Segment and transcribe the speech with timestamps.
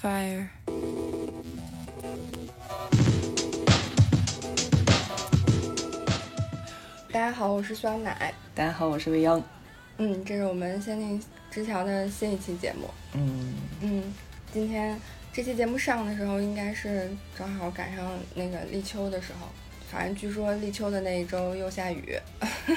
[0.00, 0.48] fire.
[7.12, 8.32] 大家好，我是酸奶。
[8.54, 9.42] 大家好，我是未央。
[9.98, 12.88] 嗯，这是我们仙境之桥的新一期节目。
[13.12, 14.14] 嗯嗯，
[14.54, 14.98] 今天
[15.34, 19.48] 这期节目上的时候，应该是正好赶上那个立秋的时候。
[19.90, 22.18] 反正据说立秋的那一周又下雨，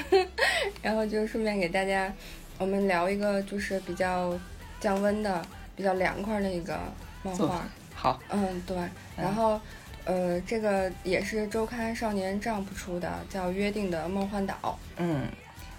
[0.82, 2.12] 然后就顺便给大家，
[2.58, 4.38] 我们聊一个就是比较
[4.78, 5.42] 降温的、
[5.74, 6.78] 比较凉快的一个
[7.24, 7.62] 漫画。
[7.94, 8.76] 好，嗯，对。
[9.16, 9.60] 然后，
[10.04, 14.54] 呃，这个也是周刊少年 Jump 出的，叫《约定的梦幻岛》。
[14.96, 15.26] 嗯，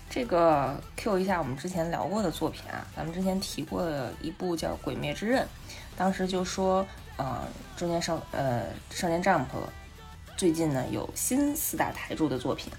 [0.10, 5.44] 这个 Q 一下我们之前聊过的作品啊，咱们之前提过的一部叫《鬼灭之刃》，
[5.96, 6.86] 当时就说，
[7.18, 7.42] 呃，
[7.78, 9.46] 中间少呃少年 Jump
[10.36, 12.72] 最近呢有新四大台柱的作品，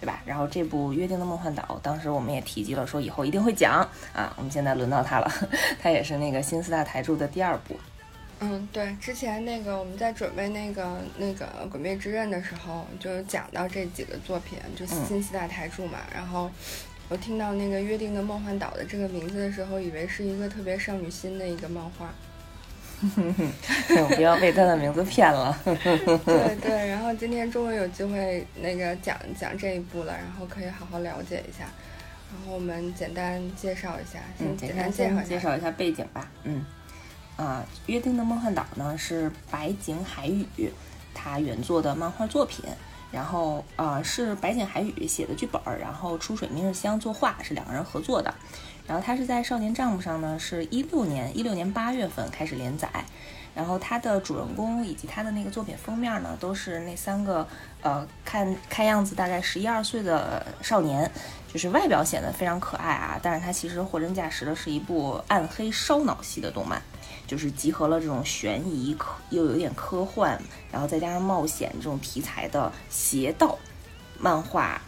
[0.00, 0.22] 对吧？
[0.24, 4.32] 然后这部《约定的梦幻岛》，当时我们也提及了，说以后一定会讲啊。
[4.36, 5.30] 我们现在轮到它了，
[5.82, 7.76] 它也是那个新四大台柱的第二部。
[8.44, 16.00] 嗯，对，之前那个我们在准备那个那个《鬼灭之刃》的时候，就讲到这几个作品，就新四大台柱嘛。
[16.12, 16.50] 然后
[17.08, 22.12] 我听到那个《约定的梦幻岛》的这个名字的时候，以为是一个特别少女心的一个漫画。
[24.16, 25.56] 不要被他的名字骗了。
[25.64, 31.64] 对对，然后今天终于有机会那个讲讲这一部了，然后可以好好了解一下。
[32.32, 36.28] 然后我们简单介绍一下，先简单介绍介绍一下背景吧。
[36.42, 36.64] 嗯。
[37.36, 40.72] 啊，《约定的梦幻岛》呢是白井海宇
[41.14, 42.64] 他原作的漫画作品，
[43.10, 48.32] 然后啊是白井海宇写的剧本，然后出水明日香作画，是两个人合作的。
[48.86, 52.88] 然后他是在少年账目上呢，是一六年一六年八月份开始连载。
[53.54, 57.46] 然后他的主人公以及他的那个作品封面呢，都是那三个
[57.82, 61.10] 呃看看样子大概十一二岁的少年，
[61.52, 66.80] 就是外表显得非常可爱啊，但是他其实货真价实的是一部暗黑烧脑系的动漫。
[67.32, 70.38] 就是集合了这种悬疑科又有点科幻，
[70.70, 73.58] 然后再加上冒险这种题材的邪道
[74.18, 74.78] 漫画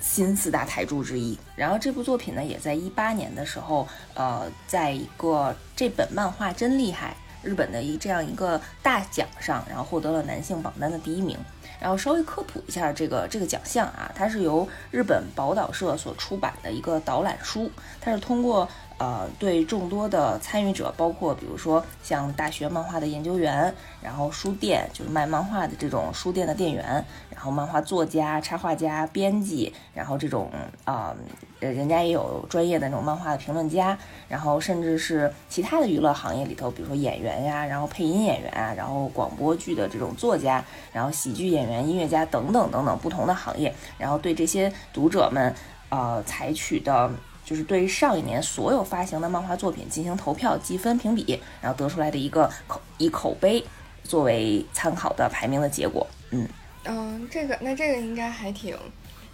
[0.00, 1.38] 新四大台柱之一。
[1.54, 11.36] 然后这部作品呢，也在一八年的时候，呃，在一个这本漫画真厉害日本的一这样一个大奖上，然后获得了男性榜单的第一名。
[11.78, 17.70] 然后稍微科普一下这个这个奖项啊，它是由日本宝岛社所出版的一个导览书，
[18.00, 18.66] 它是通过。
[19.02, 30.48] 呃，对众多的参与者，包括比如说像大学漫画的研究员，然后书店就是卖漫画的这种书店的店员，然后漫画作家、插画家、编辑，然后这种
[30.84, 31.12] 啊，
[31.58, 33.98] 人家也有专业的那种漫画的评论家，
[34.28, 45.52] 然后甚至是其他的娱乐行业里头，比如说演员呀，然后配音演员啊，然后广播剧的这种作家，然后喜剧演员、音乐家等等等等不同的行业，然后对这些读者们，
[45.88, 47.10] 呃，采取的。
[47.44, 53.64] 就是对于上一年所有发行的漫画作品进行投票积分评比，然后得出来的一个口以口碑
[54.04, 56.06] 作为参考的排名的结果。
[56.30, 56.48] 嗯
[56.84, 58.76] 嗯，这个那这个应该还挺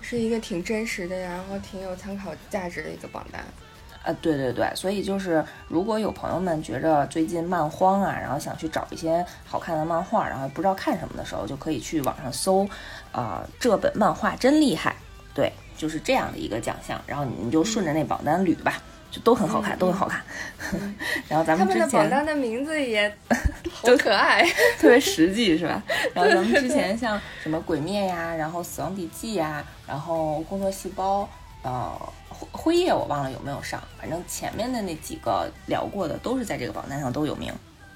[0.00, 3.44] 是一个挺真实的，然后挺有参考价值的一个榜单。
[4.04, 12.66] 呃，对对对，所以就是如果有朋友们觉着最近漫荒啊，然后想去找一些好看的漫画，然后不知道看什么的时候，就可以去网上搜
[13.12, 14.96] 啊，这本漫画真厉害。
[15.34, 15.52] 对。
[15.78, 18.74] 就是这样的一个奖项，然后你就顺着那榜单捋吧，
[19.10, 20.22] 就都很好看，都很好看。
[21.28, 23.10] 然后咱们之前他们的榜单的名字也
[23.82, 24.44] 都可爱，
[24.78, 25.82] 特别实际是吧？
[26.12, 31.22] 然后咱们之前像什么《鬼灭》呀，然后《死亡笔记》呀，然后《工作细胞》
[31.62, 31.90] 呃，
[32.28, 37.52] 辉辉夜我忘了有没有上，反正前面的那几个聊过的都是在这个榜单上都有名。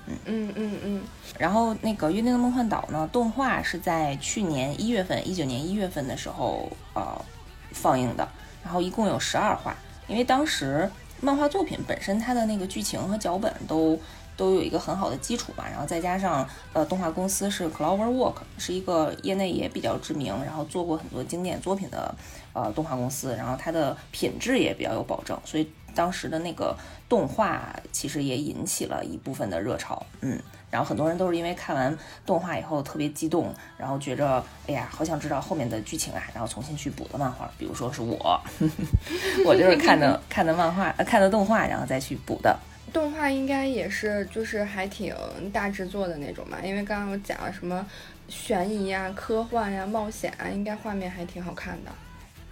[0.07, 1.03] 嗯嗯嗯嗯。
[1.39, 7.25] 然后那个《约定的梦幻岛》呢，动画是在去年一月份，一九年一月份的时候，呃。
[7.73, 8.29] 放映的，
[8.63, 10.91] 然后一共有十二话，因为当时
[11.21, 13.99] 漫画作品本身它的那个剧情和脚本都
[14.37, 22.15] 都有一个很好的基础嘛，然后再加上呃动画公司是 Clover Work，是一个业内也比较知名，然后做过很多经典作品的
[22.53, 26.77] 呃动画公司，然后它的品质也比较有保证，所以当时的那个
[27.09, 30.41] 动画其实也引起了一部分的热潮，嗯。
[30.73, 37.49] 然后很多人都是因为看完动画以后特别激动，然后觉着哎呀，好想知道后面的剧情啊，然后重新去补的漫画。
[37.59, 38.41] 比如说是我，
[39.45, 42.59] 我就是看的 看的漫画，看的动画，然后再去补的。
[42.91, 45.15] 动画应该也是就是还挺
[45.53, 47.87] 大制作的那种嘛，因为刚刚我讲了什么
[48.29, 51.91] 悬疑呀、科幻呀、冒险啊，应该画面还挺好看的。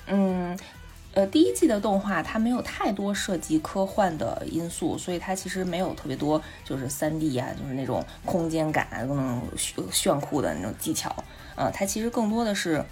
[0.08, 0.58] 嗯。
[1.12, 11.12] 呃，第一季的动画它没有太多涉及科幻的因素，所以它其实没有特别多就是三 D 啊，就是那种空间感、那种炫炫酷的那种技巧。
[11.57, 12.85] 呃，它其实更多的是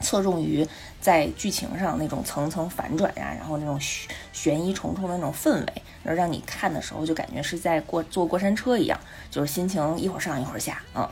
[0.00, 0.66] 侧重于
[1.00, 8.98] 在剧情上那种层层反转呀，然后那种悬悬疑重重的那种氛围，然后让你看的时候就感觉是在过坐过山车一样，
[9.30, 11.08] 就是心情一会儿上一会儿下，嗯，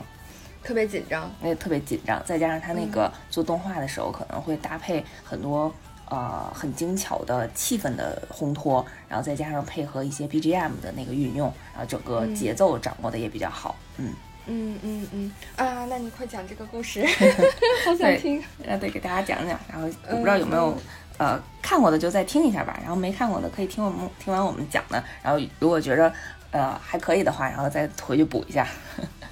[0.61, 2.21] 特别紧张，那特别紧张。
[2.25, 5.73] 再加上他那个做动画的时候可能会搭配很多
[6.11, 14.13] 呃很精巧的气氛的烘托，然后再加上配合一些 BGM 的那个运用，然后整个节奏掌握的也比较好，嗯。
[14.47, 17.05] 嗯嗯嗯啊，那你快讲这个故事，
[17.85, 18.43] 好想听。
[18.65, 19.57] 呃，对，给大家讲讲。
[19.71, 20.75] 然后我不知道有没有
[21.19, 25.01] 呃看过的就再听一下吧，然后没看过的可以听我们听完我们讲的。
[25.21, 26.11] 然后如果觉着
[26.49, 28.67] 呃还可以的话，然后再回去补一下。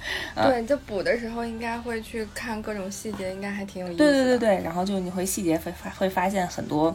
[0.36, 3.98] 对，就补的时候应该会去看各种细节，应该还挺有意思。
[3.98, 6.94] 对对对对，然后就你会细节会发会发现很多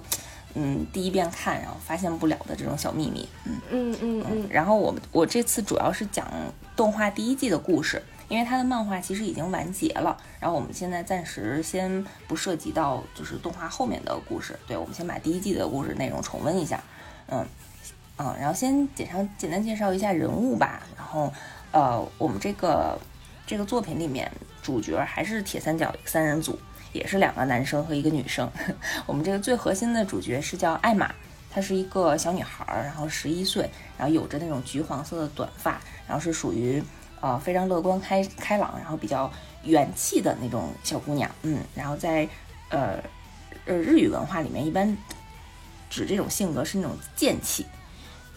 [0.53, 3.27] 嗯第一遍看然后发现不了的这种小秘密。
[3.45, 4.47] 嗯嗯嗯嗯。
[4.49, 6.31] 然后我们我这次主要是讲
[6.75, 8.01] 动画第一季的故事。
[8.27, 16.83] 因为它的漫画其实已经完结了，然后我们现在暂时先不涉及到就是动画后面的故事，对，我们先把第一季的故事内容重温一下，
[17.27, 17.45] 嗯
[18.17, 21.31] 嗯，然后先简上简单介绍一下人物吧，然后
[21.75, 22.97] 呃，我们这个
[23.45, 24.31] 这个作品里面
[24.63, 26.57] 主角还是铁三角三人组，
[26.93, 28.49] 也是两个男生和一个女生，
[29.05, 31.13] 我们这个最核心的主角是叫艾玛，
[31.51, 36.81] 她是一个小女孩，然后十一岁，然后有着那种橘黄色的短发，然后是属于。
[37.21, 39.31] 呃，非常乐观开开朗，然后比较
[39.63, 42.27] 元气的那种小姑娘，嗯，然后在
[42.69, 43.01] 呃
[43.65, 44.95] 呃日语文化里面，一般
[45.89, 47.65] 指这种性格是那种健气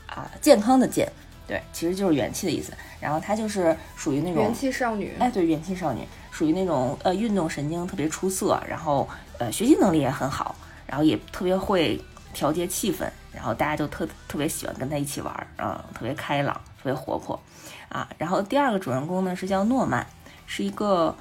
[0.06, 1.12] 啊，健康的健，
[1.48, 2.72] 对，其实就是元气的意思。
[3.00, 9.08] 然后她就是属于那种元气少女，哎，对，元气少女，属于那种呃运动神经特别出色，然后
[9.38, 10.54] 呃学习能力也很好，
[10.86, 12.00] 然后也特别会
[12.34, 17.40] 调节气氛，然后大家就特特别喜欢跟她一起玩，啊，特别开朗，特别活泼。
[17.88, 20.06] 啊，然后第二个主人公呢是叫诺曼，
[20.46, 21.16] 是一个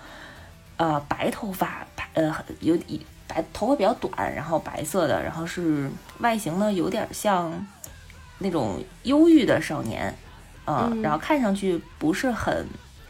[0.75, 5.89] 呃白头发，白呃有一白头发比较短，然后白色的，然后是
[6.19, 7.65] 外形呢有点像
[8.37, 10.13] 那种忧郁的少年，
[10.65, 12.65] 呃，然后看上去不是很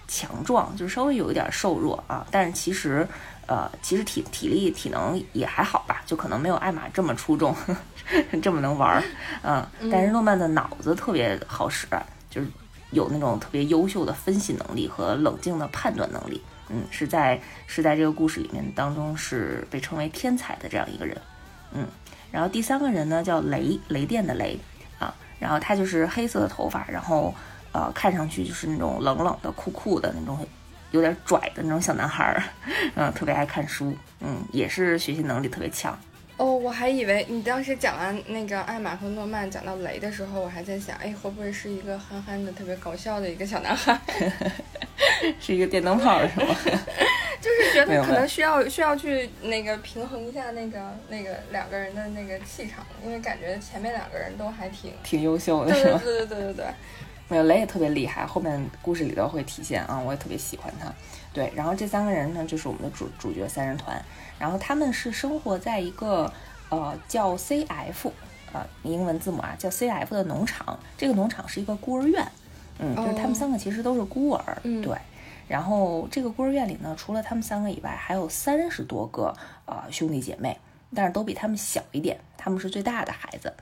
[0.07, 3.07] 强壮，就稍微有一点瘦弱啊，但是其实
[3.45, 7.55] 呃其实体体力体能也还好吧，就可能没有艾玛这么出众，
[8.41, 9.03] 这么能玩儿，
[9.43, 11.87] 嗯，但是诺曼的脑子特别好使，
[12.29, 12.47] 就是。
[12.91, 21.21] 有那种特别优秀的分析能力和冷静的判断能力，嗯，是在是在这个故事里面当中是被称为天才的这样一个人，
[21.73, 21.85] 嗯，
[22.31, 24.57] 然后第三个人呢叫雷雷电的雷。
[24.57, 24.76] 啊，
[25.39, 27.33] 然后他就是黑色的头发，然后
[27.71, 30.45] 呃看上去就是那种冷冷的酷酷的那种
[30.91, 32.43] 有点拽的那种小男孩儿，
[32.95, 35.97] 嗯，特别爱看书，嗯，也是学习能力特别强。
[36.37, 43.99] 哦，我还以为你当时讲完那个艾玛和诺曼讲到雷的时候，我还在想，哎，会不会是一个憨憨的、特别搞笑的一个小男孩？
[45.41, 46.55] 是一个电灯泡是吗？
[47.41, 50.79] 就是觉得可能需要需要去那个平衡一下那个
[51.09, 55.99] 那个两个人的那个气场，因为感觉前面两个人都还挺挺优秀的，是吧？
[56.03, 56.65] 对对对对对对。
[57.29, 60.93] 没有雷也特别厉害，后面故事里头会体现啊，我也特别喜欢他。
[61.33, 64.01] 对，然后这三个人呢，就是我们的主主角三人团。
[64.39, 66.31] 然后他们是生活在一个
[66.69, 68.11] 呃叫 CF
[68.53, 72.25] 呃英文字母啊叫 CF 的农场，这个农场是一个孤儿院，
[72.79, 74.95] 嗯，就是他们三个其实都是孤儿，对。
[75.47, 79.33] 然后这个孤儿院里呢，除了他们三个以外，还有三十多个
[79.65, 80.59] 呃兄弟姐妹，
[80.93, 83.53] 但是都比他们小一点，他们是最大的孩子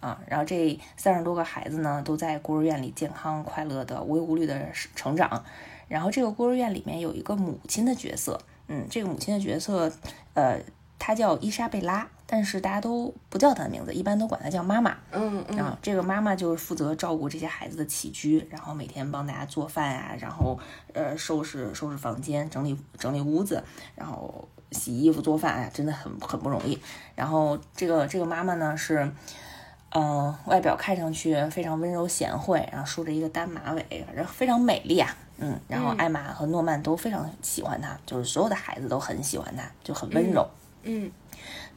[0.00, 0.18] 啊。
[0.26, 5.44] 然后这三十多个孩子呢，都在孤儿院里健康快乐的无忧无虑的成长。
[5.88, 8.40] 然后这个孤儿院里面有一个母亲的角色。
[8.68, 9.92] 嗯，这个母亲的角色，
[10.34, 10.60] 呃，
[10.98, 14.96] 她叫伊莎贝拉，但是大家都不叫她的名字，一般都管她叫妈妈。
[15.12, 15.56] 嗯嗯。
[15.56, 20.58] 然后这个妈妈就是负责照顾这些孩子的起居，然后每天帮大家做饭啊，然后
[20.92, 23.62] 呃收拾收拾房间，整理整理屋子，
[23.94, 26.78] 然后洗衣服做饭，哎，真的很很不容易。
[27.14, 29.08] 然后这个这个妈妈呢是，
[29.90, 35.16] 嗯，外表看上去非常温柔贤惠，然后梳着一个单马尾，然后非常美丽啊。
[35.38, 40.48] 嗯，然后艾玛和诺曼都非常喜欢他，就是所有的孩子都很喜欢他，就很温柔。
[40.82, 41.10] 嗯，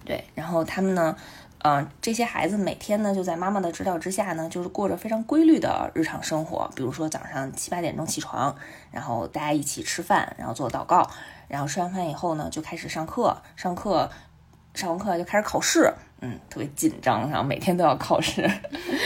[0.06, 0.24] 对。
[0.34, 1.14] 然后他们呢，
[1.58, 6.72] 呃，这些孩子每天呢就在妈妈的指导之下呢，就是过着非常规律的日常生活。
[6.74, 8.56] 比如说早上七八点钟起床，
[8.92, 11.10] 然后大家一起吃饭，然后做祷告，
[11.50, 14.10] 然后吃完饭以后呢就开始上课，上课
[14.74, 18.50] 上完课就开始考试，嗯，特别紧张，然后每天都要考试。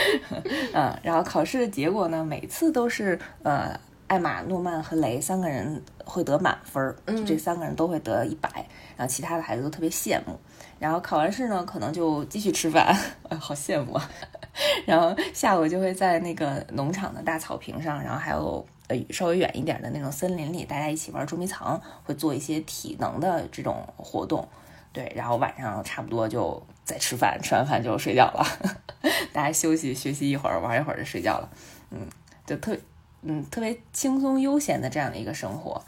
[0.72, 3.76] 嗯，然后考试的结果呢，每次都是呃。
[4.14, 8.48] 艾玛、诺曼和雷三个人会得满分，就这三个人都会得一百，
[8.96, 10.38] 然后其他的孩子都特别羡慕。
[10.78, 12.96] 然后考完试呢，可能就继续吃饭，
[13.28, 14.10] 哎，好羡慕啊！
[14.86, 24.46] 然后下午就会在那个农场的大草坪上，然后还有呃稍微远一点的那种森林里，大家一起玩捉迷藏，会做一些体能的这种活动。
[24.92, 28.46] 对，然后晚上差不多就在吃饭，吃完饭就睡觉了，
[29.32, 31.48] 大家休息学习一会儿，玩一会儿就睡觉了，
[31.90, 32.06] 嗯，
[32.46, 32.76] 就特
[33.24, 35.82] 嗯特别轻松悠闲的这样的一个生活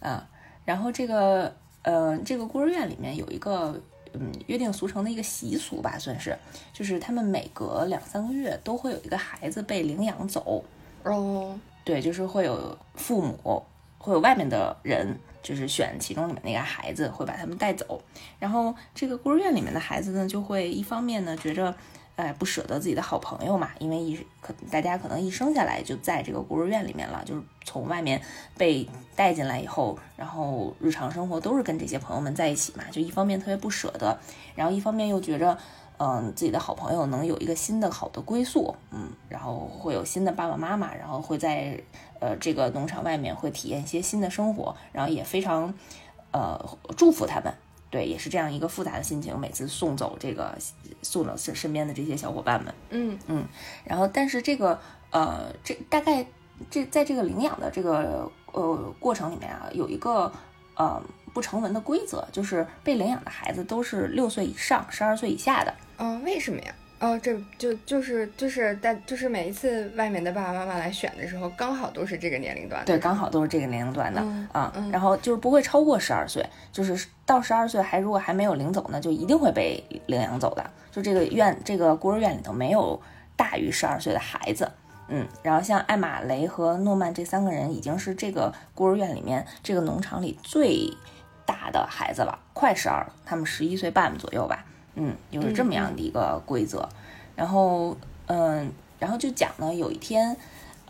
[0.00, 0.28] 啊。
[0.64, 3.80] 然后这个呃这个孤儿院里面有一个
[4.12, 6.38] 嗯约定俗成的一个习俗吧，算是，
[6.72, 10.62] 就是他们每隔两三个月都会有一个孩子被领养走。
[11.02, 13.62] 哦，对，就是会有父母，
[13.98, 18.00] 会有外面的人，就是选其中里面那个孩子，会把他们带走。
[18.38, 21.74] 然后这个孤儿院里面的孩子呢，就会一方面呢觉着，
[22.16, 28.20] 哎，不舍得自己的好朋友嘛，因为一可大家可能一生下来就在这个孤儿院里面了，就是从外面
[28.56, 34.18] 被带进来以后，然后日常生活都是跟这些朋友们在一起嘛，就一方面特别不舍得，
[34.54, 35.56] 然后一方面又觉着。
[35.98, 41.80] 嗯，自己的好朋友能有一个新的好的归宿，嗯，然后会有新的爸爸妈妈，然后会在
[42.18, 45.72] 呃这个农场外面会体验一些新的生活，然后也非常
[46.32, 46.58] 呃
[46.96, 47.54] 祝福他们，
[47.92, 50.56] 对，也是这样一个复杂的心情，每次送走这个
[51.02, 53.44] 送走身身边的这些小伙伴们，嗯嗯，
[53.84, 54.80] 然后但是这个
[55.10, 56.24] 呃这大概
[56.70, 60.32] 这在这个领养的这个呃过程里面啊，有一个
[60.74, 61.02] 呃
[61.34, 65.74] 不成文的规则，就是被领养的孩子都是六岁以上，十二岁以下的。
[65.98, 66.74] 嗯，为什么呀？
[67.02, 72.84] 哦，这就就是就是但就是每一次外面的爸爸妈妈来选的时候，刚好都是这个年龄段。
[72.84, 74.72] 对，刚好都是这个年龄段的嗯啊。
[74.76, 80.64] 嗯然后就是不会超过十二岁，就是到十二岁还如果还没有领走呢，就一定会被领养走的。
[80.92, 83.02] 就这个院这个孤儿院里头没有
[83.34, 84.70] 大于十二岁的孩子。
[85.08, 90.88] 嗯，然后像艾玛雷和诺曼这三个人已经是这个孤儿院里面这个农场里最
[91.44, 94.64] 大的孩子了，快十二，他们十一岁半左右吧。
[94.94, 96.88] 嗯，就是这么样的一个规则。
[97.34, 97.96] 然后，
[98.26, 100.36] 嗯，然后就讲呢，有一天，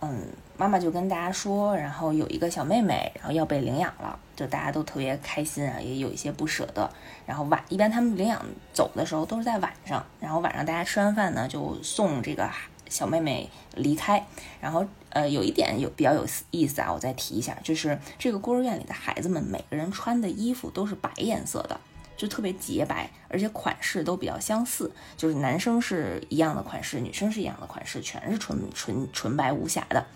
[0.01, 6.91] 嗯，妈妈就跟大家说，然后有一个小妹妹，然后要被领养了，就大家都特别开心啊，也有一些不舍得。
[7.25, 12.51] 然后晚一般他们领养走的时候都是在晚上，然后晚上大家吃完饭呢，就送这个
[12.89, 14.27] 小妹妹离开。
[14.61, 21.79] 然后，呃，有一点有比较有意思啊，我再提一下，就是这个孤儿院里的孩子们，每个人穿的衣服都是白颜色的。
[22.23, 30.07] 就特别洁白，而且款式都比较相似，就是男生是一样的款式，女生是一样的款式，全是纯纯纯白无瑕的。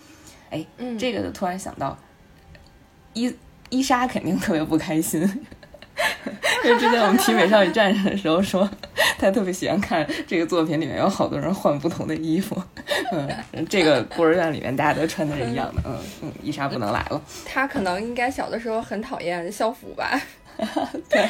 [0.49, 1.97] 哎，嗯这个就突然想到，
[3.11, 3.35] 伊
[3.67, 5.19] 伊莎肯定特别不开心，
[6.63, 8.69] 因为之前我们提《美少女战士》的时候说，
[9.19, 12.63] 她特别喜欢看这个作品里面有好多人换不同的衣服。
[13.11, 15.81] 嗯，这个孤儿院里面大家都穿的是一样的。
[15.85, 17.21] 嗯嗯，伊莎不能来了。
[17.45, 20.17] 她可能应该小的时候很讨厌校服吧？
[21.09, 21.29] 对，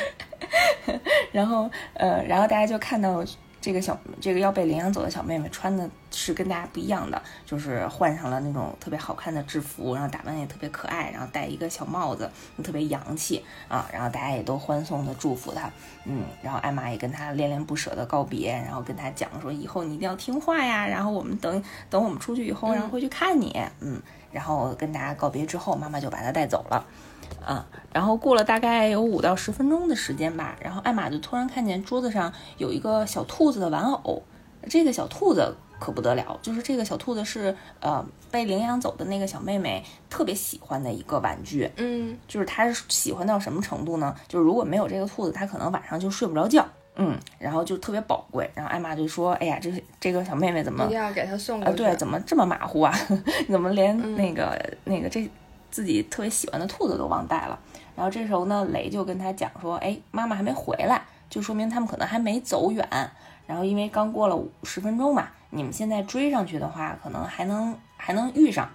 [1.31, 3.23] 然后呃，然后大家就看到
[3.59, 12.29] 这个小这个要被领养走的小妹妹穿的是跟大家不一样的，就是换上了那种特别好看的制服，然后打扮也特别可爱，然后戴一个小帽子，
[12.63, 15.69] 特别洋气啊，然后大家也都欢送的祝福她，
[16.05, 26.85] 嗯，然后艾玛也跟她恋恋不舍的告别，然后跟她讲说以后你一定要听话呀，然后我们等等我们出去以后，然后会去看你，嗯，然后跟大家告别之后，妈妈就把她带走了。
[27.45, 34.21] 啊，然后过了大概有五到十分钟的时间吧，然后艾玛就突然看见桌子上有一个小兔子的玩偶，
[34.69, 44.13] 这个小兔子可不得了，就是这个小兔子是呃被领养走的那个小妹妹特别喜欢的一个玩具，嗯就是她是喜欢到什么程度呢？
[44.27, 46.65] 就是如果没有这个兔子，她可能晚上就睡不着觉，
[46.95, 48.49] 嗯，然后就特别宝贵。
[48.55, 51.77] 然后艾玛就说：“哎呀，这这个小妹妹怎么一定要给她送啊，过去。
[51.77, 52.93] 对，怎么这么马虎啊？
[53.47, 55.29] 怎么连嗯那个、那个这
[55.69, 57.59] 自己特别喜欢的兔子都忘带了？
[57.95, 62.87] 然后这时候呢，雷就跟他讲说，哎，妈妈还没回来，就说明他们可能还没走远。
[63.45, 68.69] 然后因为刚过了五十分钟嘛，你们现在追上去的话，可能还能还能遇上。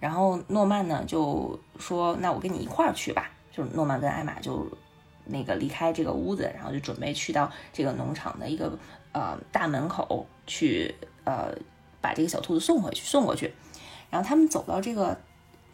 [0.00, 3.30] 然后诺曼呢就说，那我跟你一块儿去吧。
[3.52, 4.70] 就是诺曼跟艾玛就
[5.24, 8.78] 那个离开这个屋子，然后就准备去到这个农场的一个
[9.12, 11.54] 呃大门口去呃
[12.02, 13.54] 把这个小兔子送回去送过去。
[14.10, 15.18] 然后他们走到这个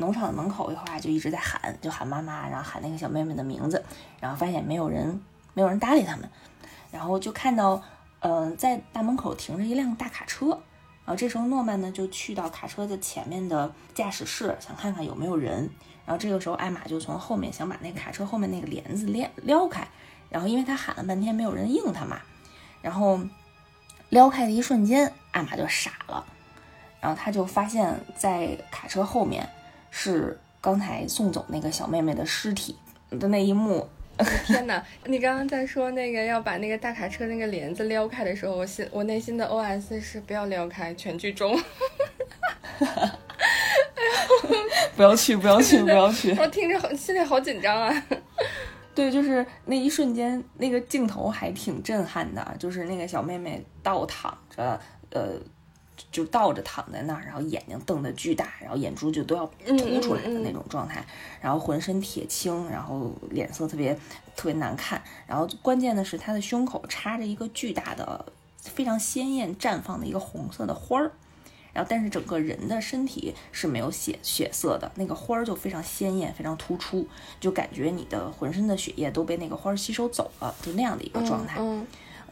[0.03, 3.83] 农场的门口的话，就一直在喊，就喊妈妈，然后喊那个小妹妹的名字，
[4.21, 5.23] 然后发现没有人
[5.55, 6.29] 没有人搭理他们，
[6.91, 7.81] 然后就看到
[8.19, 10.49] 嗯、在大门口停着一辆大卡车。
[11.05, 15.69] 然后这时候诺曼呢就去到卡车的前面的驾驶室，想看看有没有人。
[16.05, 19.87] 然后这个时候艾玛就从后面想把那卡车后面那个帘子撩撩开，
[20.31, 22.21] 然后因为他喊了半天没有人应他嘛，
[22.81, 23.21] 然后
[24.11, 26.25] 撩开的一瞬间，艾玛就傻了，
[27.01, 29.49] 然后他就发现，在卡车后面
[29.93, 32.77] 是刚才送走那个小妹妹的尸体
[33.11, 33.89] 的那一幕。
[34.47, 34.85] 天哪！
[35.07, 41.59] 你刚刚在说那个要把那个大卡车那个帘子撩开的时候，我心我内心的 OS 是不要撩开，全剧终。
[44.95, 46.35] 不要去，不要去，不要去！
[46.39, 48.05] 我听着好心里好紧张啊。
[48.95, 54.79] 对，就是那一瞬间，那个镜头还挺震撼的，就是那个小妹妹倒躺着，
[55.11, 55.31] 呃，
[56.11, 61.05] 就倒着躺在那儿，然后眼睛瞪得巨大，然后眼珠就都要凸出来的那种状态，
[61.41, 63.95] 然后浑身铁青，然后脸色特别
[64.35, 68.25] 特别难看，然后关键的是他的胸口插着一个巨大的、
[68.59, 71.13] 非常鲜艳绽放的一个红色的花儿。
[71.75, 77.09] 然后，但是整个人的身体是没有血血色的，那个花儿就非常鲜艳，非常突出，
[77.41, 81.63] 就感觉你的浑身的血液都被那个花儿吸收走了，就那样的一个状态。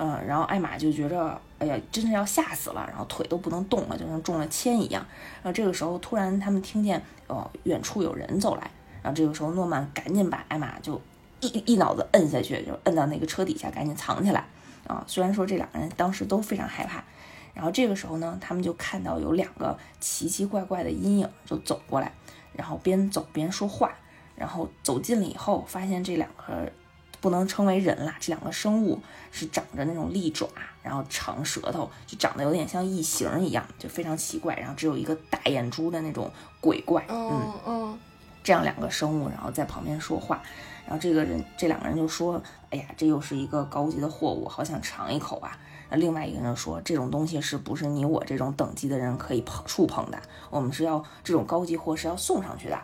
[0.02, 5.04] 嗯，然后艾玛就觉着，哎呀，真的要吓死了，然后腿都不能动了，就像中了铅一样。
[5.42, 8.70] 然后这个时候，突然他们听见，呃，远处有人走来。
[9.02, 10.98] 然后这个时候，诺曼赶紧把艾玛就
[11.40, 14.42] 一一脑子摁下去，就摁到那个车底下，赶紧藏起来。
[14.86, 17.04] 啊，虽然说这两个人当时都非常害怕。
[17.52, 22.10] 然后这个时候呢，他们就看到有两个奇奇怪怪的阴影就走过来，
[22.54, 23.92] 然后边走边说话。
[24.34, 26.72] 然后走近了以后，发现这两个
[27.20, 29.00] 不能称为人啦，这两个生物
[29.30, 30.48] 是长着那种利爪，
[30.82, 34.56] 然后长舌头，就长得有点像异形一样，就非常奇怪。
[34.56, 37.98] 然后只有一个大眼珠的那种鬼怪，嗯嗯，
[38.42, 40.42] 这样两个生物，然后在旁边说话。
[40.86, 45.56] 然后这个人，这两个人就说：“哎呀，这又是一个高级的货物，好想尝一口啊。”
[45.88, 50.20] 那另外一个人说：“这种东西是不是你我这种等级的人可以碰触碰的？
[50.50, 52.74] 我们是要这种高级货是要送上去的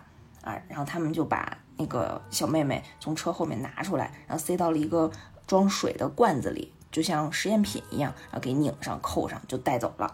[0.42, 5.10] 啊！”然后他们就把那个小妹妹从车后面拿出来，然后塞到了一个
[5.46, 10.12] 装水的罐子里，就像实验品一样，然后给拧上扣上就带走了。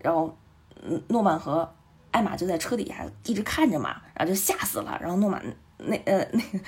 [0.00, 0.36] 然后，
[0.82, 1.72] 嗯，诺曼和
[2.10, 4.98] 艾玛就在车底下一直看着嘛，然后就吓死了。
[5.00, 5.42] 然后诺曼。
[5.82, 6.58] 那呃，那个，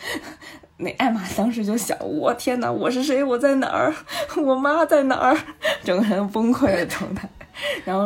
[0.79, 3.23] 那艾玛当时就想，我天哪，我是谁？
[3.23, 3.95] 我在哪儿？
[4.43, 5.37] 我妈在哪儿？
[5.85, 7.29] 整个人崩溃的状态。
[7.85, 8.05] 然后，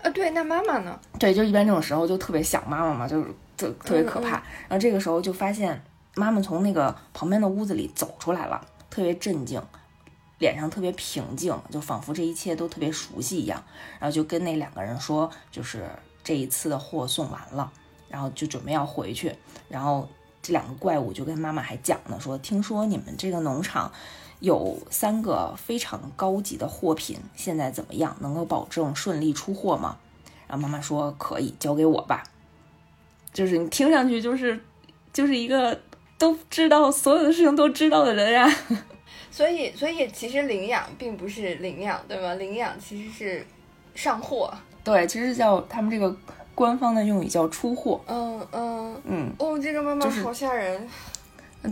[0.00, 0.96] 啊，对，那妈妈呢？
[1.18, 4.42] 对，就一般这种时候就特别想妈妈嘛，就是特特别可怕。
[4.68, 5.82] 然后这个时候就发现
[6.14, 9.62] 妈妈从那个旁边的屋子里走出来了，特别镇静，
[10.38, 13.62] 脸上特别平静，就仿佛这一切都特别熟悉一样。
[13.98, 15.88] 然后就跟那两个人说，就是
[16.22, 17.72] 这一次的货送完了，
[18.08, 19.34] 然后就准备要回去，
[19.68, 20.08] 然后。
[20.46, 23.90] 这两个怪物就跟妈妈还讲呢，说听说你们这个农场
[24.40, 28.14] 有三个非常高级的货品，现在怎么样？
[28.20, 29.96] 能够保证顺利出货吗？
[30.46, 32.24] 然后妈妈说可以，交给我吧。
[33.34, 34.58] 就是你听上去就是
[35.12, 35.78] 就是一个
[36.16, 38.50] 都知道所有的事情都知道的人呀。
[39.30, 42.32] 所以所以其实领养并不是领养，对吗？
[42.36, 43.46] 领养其实是
[43.94, 44.50] 上货。
[44.82, 46.16] 对，其实叫他们这个。
[46.56, 48.00] 官方的用语叫出货。
[48.06, 49.32] 嗯嗯嗯。
[49.40, 50.88] 哦，这个妈妈好吓人。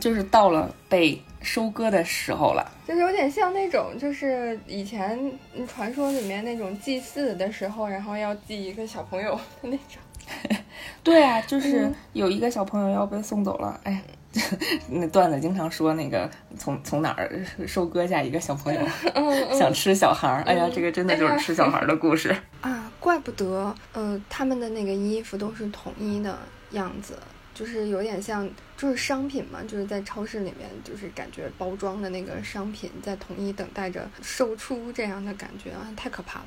[0.01, 2.68] 就是到了被收割的时候了。
[2.85, 5.33] 就是有点像那种，就是以前
[5.68, 10.03] 传说里面那种祭祀的时候，然后要祭一个小朋友的那种。
[11.03, 13.81] 对啊，就是有一个小朋友要被送走了。
[13.85, 14.03] 哎，
[14.88, 18.81] 那段子经常说那个从从哪儿收割下一个小朋友，
[19.59, 20.42] 想吃小孩儿。
[20.42, 22.90] 哎呀，这个真的就是吃小孩的故事啊。
[23.01, 26.38] 怪不得，呃，他们的那个衣服都是统一的
[26.71, 27.18] 样子，
[27.53, 36.45] 就是有点像，就是商品嘛，就是在超市里面，就是感觉包装的那个商品在统一等待着售出这样的感觉啊，太可怕了。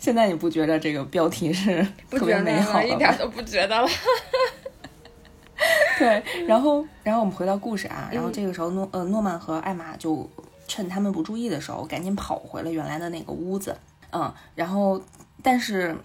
[0.00, 2.84] 现在你不觉得这个标题是特别美好了？
[2.84, 3.88] 一点都不觉得了。
[5.96, 10.28] 对，然后，然后我们回到故事啊，然后这个时候诺呃诺曼和艾玛就
[10.66, 13.76] 趁他们不注意的时候，赶紧跑回了原来的那个屋子，
[14.10, 15.00] 嗯，然后。
[15.42, 15.96] 但是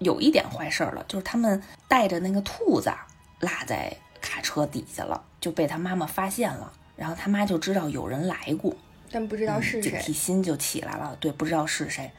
[0.00, 2.92] 有一点坏事儿了，就是他们带着那个兔子
[3.40, 6.70] 落在卡车底下了，就被他妈妈发现了。
[6.94, 8.76] 然后他妈就知道有人来过，
[9.10, 11.16] 但不知道是谁，警惕心就起来了。
[11.18, 12.10] 对，不知道是谁。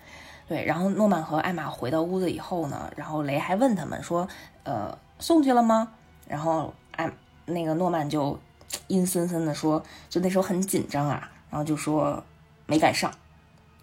[0.48, 4.28] 对，然后诺曼和艾玛回到屋子以后呢，然后雷还问他们说
[4.64, 5.92] ：“呃，送去了吗？”
[6.28, 7.12] 然后艾
[7.46, 8.40] 那个诺曼就
[8.88, 12.24] 阴森森的说：“就那时候很紧张啊，然后就说
[12.68, 13.12] 没赶上。”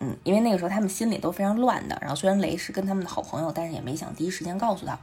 [0.04, 1.96] 嗯，因为那个时候他们心里都非常乱的。
[2.00, 4.98] 然后虽然雷是跟他们的好朋友，但是也没想第一时间告诉他。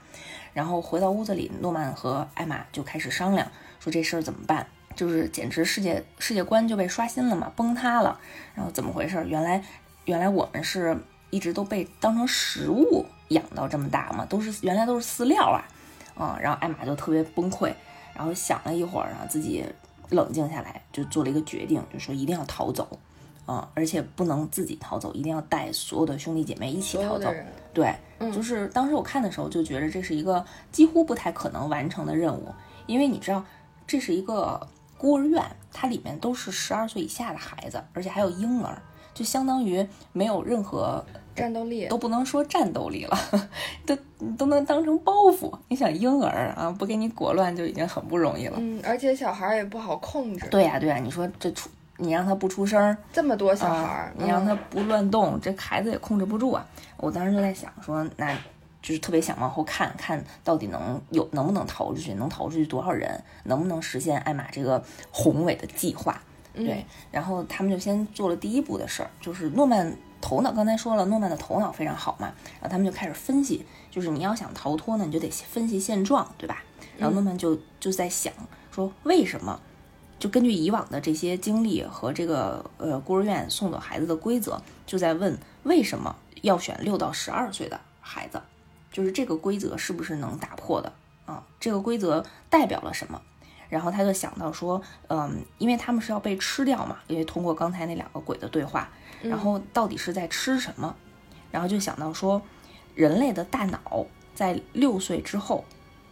[0.54, 4.68] 然后回到屋子里，诺曼和艾玛就开始商量，说这事儿怎么办？
[4.96, 8.20] 就是简直世界世界观就被刷新了嘛，崩塌了。
[8.56, 9.26] 然后怎么回事？
[9.26, 9.64] 原来
[10.04, 10.98] 原来我们是
[11.30, 15.64] 一直都被当成食物养到这么大嘛，都是原来都是饲料啊，
[16.16, 16.38] 啊。
[16.42, 17.74] 然后艾玛就特别崩溃，
[18.14, 19.66] 然后想了一会儿，然后自己
[20.10, 22.88] 冷静下来，就做了一个决定，就说一定要逃走。
[23.46, 23.68] 啊！
[23.74, 27.34] 而且不能自己逃走，一定要带所有的兄弟姐妹一起逃走。
[27.74, 27.92] 对，
[28.32, 32.54] 就是当时我看的时候就觉得这是一个几乎不太可能完成的任务，
[32.86, 33.44] 因为你知道
[33.88, 34.68] 这是一个
[35.00, 38.80] 孤儿院，它里面都是十二岁以下的孩子，而且还有婴儿，
[39.20, 41.04] 就相当于没有任何
[41.36, 43.18] 战斗力都不能说战斗力了，
[43.86, 43.94] 都
[44.38, 45.52] 都能当成包袱。
[45.68, 48.56] 你想婴儿啊，不给你裹乱就已经很不容易了。
[48.58, 50.48] 嗯，而且小孩儿也不好控制。
[50.48, 56.66] 对呀、对呀、你说这出你让他不出声儿，这么多小孩你让他嗯不乱动，这孩子也控制不住啊。
[56.96, 58.34] 我当时就在想说，那
[58.82, 66.22] 就是特别想往后看看到底能有能不能逃出去，能逃出去多少人，能不能实现艾玛这个宏伟的计划。
[66.64, 76.64] 嗯对，然后他们就先做了第一步的事儿，就是诺曼头脑，刚才说了，诺曼的头脑非常好嘛，然后他们就开始分析，就是你要想逃脱呢，你就得分析现状，对吧？
[76.98, 78.34] 然后诺曼就就在想
[78.72, 79.60] 说，为什么？
[80.20, 88.42] 就根据以往的这些经历和这个呃孤儿院送走孩子的规则，就在问为什么要选六到十二岁的孩子，
[88.92, 90.92] 就是这个规则是不是能打破的
[91.26, 91.42] 啊？
[91.58, 93.22] 这个规则代表了什么？
[93.70, 98.90] 然后他就想到说，嗯，因为他们是要被吃掉嘛，因为通过刚才那两个鬼的对话，
[99.22, 100.96] 然后到底是在吃什么？
[101.52, 102.42] 然后就想到说，
[102.96, 105.64] 人类的大脑在六岁之后，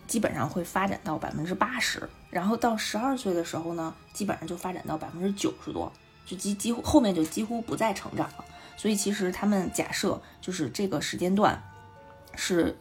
[0.07, 5.91] 基本上会发展到百分之八十，然后到十二岁的时候呢，基本上就发展到百分之九十多，
[6.25, 8.45] 就几几乎后面就几乎不再成长了。
[8.75, 11.59] 所以其实他们假设就是这个时间段
[12.35, 12.77] 是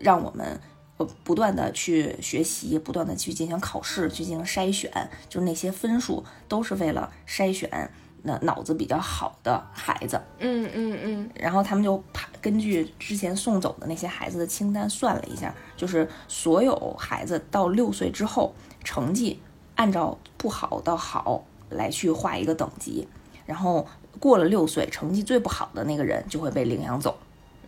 [0.00, 0.58] 让我们
[0.96, 4.90] 呃不断的去学习，不断的去进行考试，去进行筛选，
[5.28, 7.90] 就是那些分数都是为了筛选
[8.22, 10.20] 那脑子比较好的孩子。
[10.38, 12.02] 嗯嗯嗯然后他们就
[12.40, 19.40] 根据之前送走的那些孩子的清单算了一下，就是所有孩子到六岁之后，成绩
[19.74, 23.06] 按照不好到好来去划一个等级，
[23.44, 23.86] 然后
[24.18, 27.18] 过了六岁，成绩最不好的那个人就会被领养走。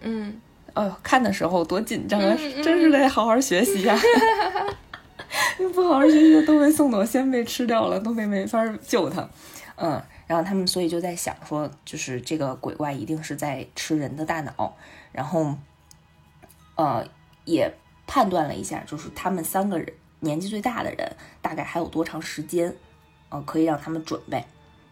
[0.00, 0.40] 嗯，
[0.76, 2.36] 哎呦，看的时候多紧张啊！
[2.62, 3.98] 真是得好好学习呀、
[5.58, 9.26] 你 不好好学习都被送走，先被吃掉了，都被没法救他。
[9.76, 14.76] 嗯，然后他们所以就在想说，就是这个鬼怪一定是在吃人的大脑，
[15.12, 15.54] 然后，
[16.74, 17.06] 呃，
[17.46, 17.72] 也
[18.06, 21.10] 判断了一下，就是他们三个人年纪最大的人
[21.40, 22.76] 大概还有多长时间，
[23.30, 24.44] 呃，可以让他们准备。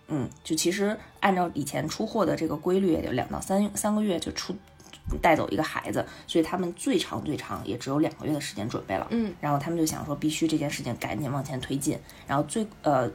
[0.08, 4.56] 嗯，就其实按照以前出货的这个规律，也就两到三三个月就出
[5.20, 9.06] 带走一个孩子，所以他们最长最长也只有两个月的时间准备了。
[9.10, 11.98] 嗯，然后他们就想说，必须这件事情赶紧往前推进。
[12.26, 13.10] 然后最呃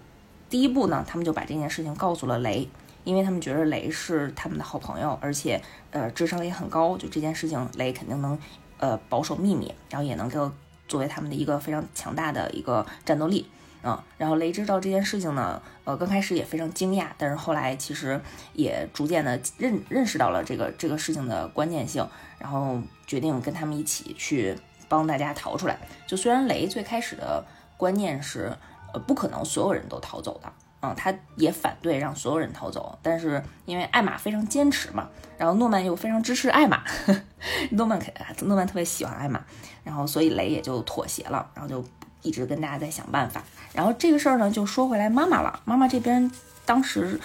[0.50, 2.70] 第一步呢，他们就把这件事情告诉了雷，
[3.04, 8.38] 因为他们觉得雷是他们的好朋友，而且呃智商也很高，就这件事情雷肯定能
[8.78, 10.52] 呃保守秘密，然后也能够
[10.88, 13.48] 作为他们的一个非常强大的一个战斗力。
[13.82, 18.20] 嗯，然后雷知道这件事情呢，呃，刚开始也非常惊讶，但是后来其实
[18.54, 24.56] 也逐渐的认认识到了这个这个事情的关键性，然后决定跟他们一起去
[24.88, 25.80] 帮大家逃出来。
[26.06, 27.44] 就虽然雷最开始的
[27.78, 28.52] 观念是，
[28.94, 36.84] 呃，不可能所有人都逃走的，嗯，他也反对让所有人逃走，但是因为艾玛非常坚持嘛，然后诺曼又非常支持艾玛，
[37.72, 39.42] 诺曼肯诺曼特别喜欢艾玛，
[39.86, 41.82] 然后所以雷也就妥协了，然后就
[42.22, 43.44] 一直跟大家在想办法。
[43.74, 46.32] 然后这个事儿呢，就说回来妈妈了，妈妈这边
[46.66, 47.20] 当时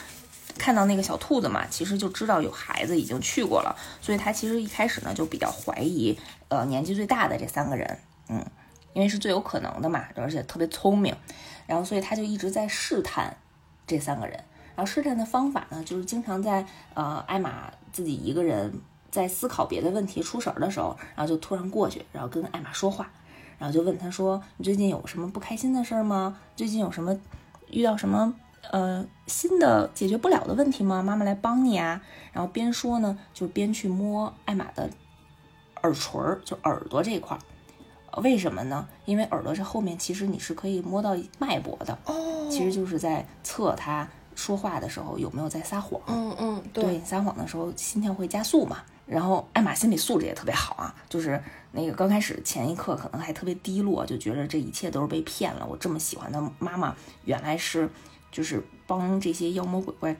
[0.58, 8.44] 看到那个小兔子嘛，其实就知道有孩子已经去过了，所以她其实一开始呢就比较怀疑，呃，年纪最大的这三个人，嗯，
[8.92, 11.14] 因为是最有可能的嘛，而且特别聪明，
[11.66, 13.36] 然后所以她就一直在试探
[13.86, 14.38] 这三个人。
[14.76, 23.08] 然后试探的方法呢，就是经常在呃艾玛自己一个人在思考别的问题出神的时候，然后就突然过去，然后跟艾玛说话，
[23.64, 26.38] 然后就问他说：“你最近有什么不开心的事儿吗？
[26.54, 27.18] 最近有什么
[27.70, 28.34] 遇到什么
[28.70, 31.02] 呃新的解决不了的问题吗？
[31.02, 32.02] 妈妈来帮你啊。”
[32.34, 34.90] 然后边说呢，就边去摸艾玛的
[35.82, 37.40] 耳垂儿，就耳朵这一块儿。
[38.10, 38.86] 呃为什么呢？
[39.06, 45.98] 因为耳朵这后面其实你是可以摸到脉搏的，哦，其实就是在测他说话的时候有没有在撒谎。
[46.06, 48.82] 嗯嗯对，撒谎的时候心跳会加速嘛。
[49.06, 51.42] 然后艾玛心理素质也特别好啊，就是
[51.76, 55.66] 那个刚开始前一刻可能还特别低落，就觉得这一切都是被骗了。
[55.66, 57.90] 我这么喜欢的妈妈，原来是
[58.30, 60.16] 就是帮这些妖魔鬼怪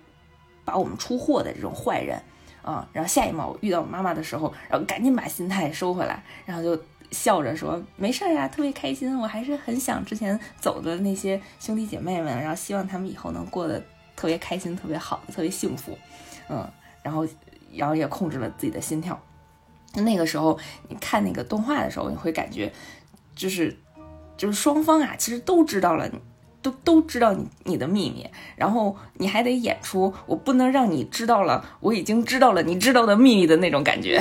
[0.65, 2.21] 把我们出货的这种坏人
[2.61, 2.89] 啊。
[2.93, 6.77] 然后下一秒遇到我妈妈的时候，然后赶紧把心态收回来，然后就
[7.13, 9.17] 笑着说没事儿啊，特别开心。
[9.17, 13.81] 我还是很想之前走的那些兄弟姐妹们，然后希望他们以后能过得
[14.17, 15.97] 特别开心、特别好、特别幸福。
[16.49, 16.69] 嗯，
[17.03, 17.25] 然后
[17.73, 19.21] 然后也控制了自己的心跳。
[20.03, 22.73] 那个时候你看那个动画的时候，你会感觉
[23.35, 23.77] 就是
[24.37, 26.19] 就是双方啊，其实都知道了你。
[26.65, 28.27] 都都知道你你的秘密，
[28.57, 34.19] 然后你还得演出我不能让你知道了，我已经知道了你知道的秘密的那种感觉。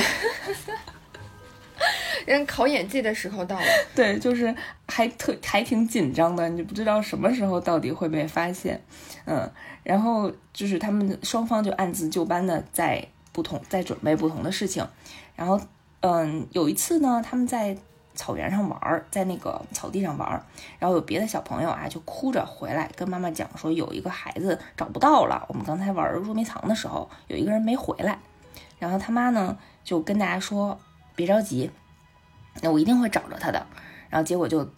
[2.28, 4.54] 人考演技的时候到了， 对，就是
[4.90, 8.84] 还特还挺紧张的，你不知道什么时候到底会被发现，
[9.24, 9.50] 嗯，
[9.84, 14.86] 然后就是他们双方就按自就班的在不同，在准备不同的事情。
[15.36, 15.60] 然后，
[16.02, 17.78] 嗯，有一次呢，他们在
[18.14, 20.30] 草原上玩，在那个草地上玩，
[20.78, 25.44] 然后有别的小朋友啊，就哭着回来跟妈妈讲说，有一个孩子找不到了。
[25.50, 28.20] 我们刚才玩捉迷藏的时候，有一个人没回来。
[28.78, 30.78] 然后他妈呢就跟大家说，
[31.16, 31.72] 别着急，
[32.62, 33.66] 那我一定会找着他的。
[34.10, 34.70] 然后结果就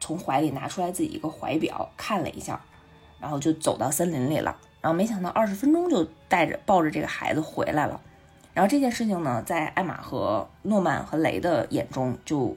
[0.00, 2.60] 从怀里拿出来自己一个怀表，看了一下，
[3.18, 4.54] 然后就走到森林里了。
[4.80, 8.00] 然后没想到二十分钟就带着抱着这个孩子回来了。
[8.58, 12.56] 然后这件事情呢，在艾玛和诺曼和雷的眼中就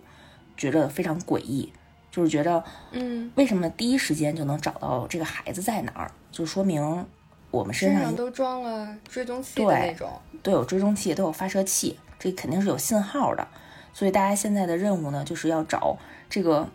[0.58, 1.72] 觉得非常诡异，
[2.10, 6.12] 就是觉得，嗯，为什么第一时间就能找到这个孩子在哪儿？
[6.32, 7.06] 就说明
[7.52, 10.10] 我们身上都装了追踪器的那种，
[10.42, 13.48] 都有追踪器，都有发射器，这肯定是有信号的。
[13.94, 15.96] 所以大家现在的任务呢，就是要找
[16.28, 16.68] 这个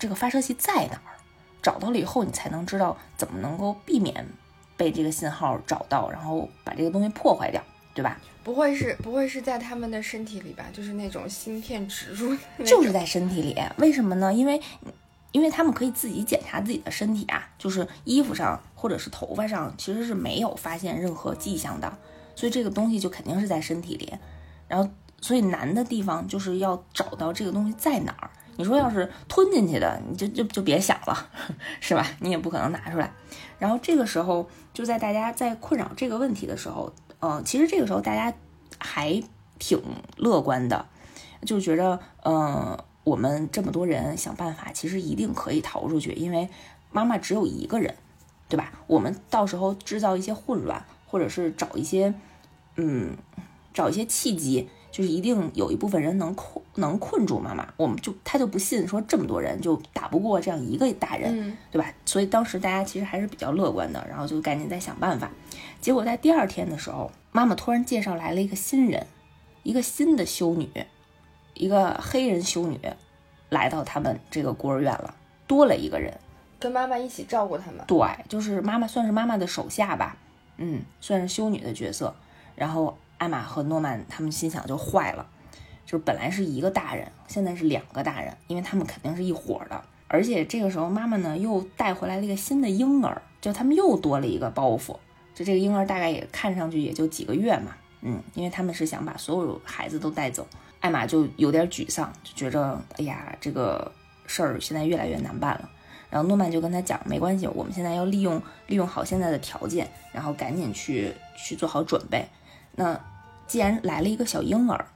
[0.00, 1.14] 这个发射器在哪儿。
[1.62, 4.26] 找到了以后，你才能知道怎么能够避免
[4.76, 7.62] 被这个信号找到，然后把这个东西破坏掉，
[7.98, 8.16] 对吧？
[8.44, 10.64] 不会是不会是在他们的身体里吧？
[10.72, 12.32] 就是那种芯片植入，
[12.64, 13.56] 就是在身体里。
[13.78, 14.32] 为什么呢？
[14.32, 14.60] 因为，
[15.32, 21.92] 因为他们可以自己检查自己的身体啊，就是衣服上或者是头发上，其实是没有发现任何迹象的，
[22.36, 24.14] 所以这个东西就肯定是在身体里。
[24.68, 24.88] 然后，
[25.20, 28.30] 所以难的地方就是要找到这个东西在哪儿。
[28.56, 31.30] 你说要是吞进去的，你就就就别想了，
[31.82, 32.06] 是吧？
[32.20, 33.12] 你也不可能拿出来。
[33.58, 36.94] 然后这个时候，就在大家在困扰这个问题的时候。
[37.20, 38.32] 嗯，其实这个时候大家
[38.78, 39.22] 还
[39.58, 39.82] 挺
[40.16, 40.86] 乐观的，
[41.44, 46.48] 就觉得，呃，我们这么多人想办法，其实一定可以逃出去，因为
[46.92, 47.96] 妈妈只有一个人，
[48.48, 48.72] 对吧？
[48.86, 52.14] 我们到时候制造一些混乱，或者是找一些，
[52.76, 53.16] 嗯，
[53.74, 57.72] 找一些契机，就是一定有一部分人能困能困住妈妈。
[57.76, 61.88] 我们就他就不信说这么多人就打不过这样一个大人，对吧？
[62.04, 65.30] 所以当时大家其实还是比较乐观的，然后就赶紧在想办法。
[65.80, 69.06] 结果在第二天的时候，妈妈突然介绍来了一个新人，
[69.62, 70.68] 一个新的修女，
[71.54, 72.80] 一个黑人修女，
[73.50, 75.14] 来到他们这个孤儿院了，
[75.46, 76.12] 多了一个人，
[76.58, 77.84] 跟妈妈一起照顾他们。
[77.86, 80.16] 对，就是妈妈算是妈妈的手下吧，
[80.56, 82.12] 嗯，算是修女的角色。
[82.56, 85.26] 然后艾玛和诺曼他们心想就坏了，
[85.84, 89.82] 就是本来是一个大人，现在是两个大人，因为他们肯定是一伙的。
[90.06, 94.96] 而且这个时候妈妈呢又带回来了一个新的婴儿，就他们又多了一个包袱。
[95.34, 100.46] 就这个婴儿大概也看上去也就几个月嘛，嗯，因为他们是想把所有孩子都带走，
[100.80, 103.92] 艾玛就有点沮丧，就觉着哎呀，这个
[104.26, 105.70] 事儿现在越来越难办了。
[106.10, 112.26] 然后诺曼就跟他讲，没关系，我们现在要利用利用好现在的条件，然后赶紧去去做好准备。
[112.78, 112.98] 那
[113.46, 114.86] 既然来了一个小婴儿，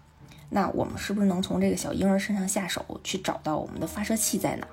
[0.48, 4.66] 那我们是不是能从这个小婴儿身上下手，去找到我们的发射器在哪？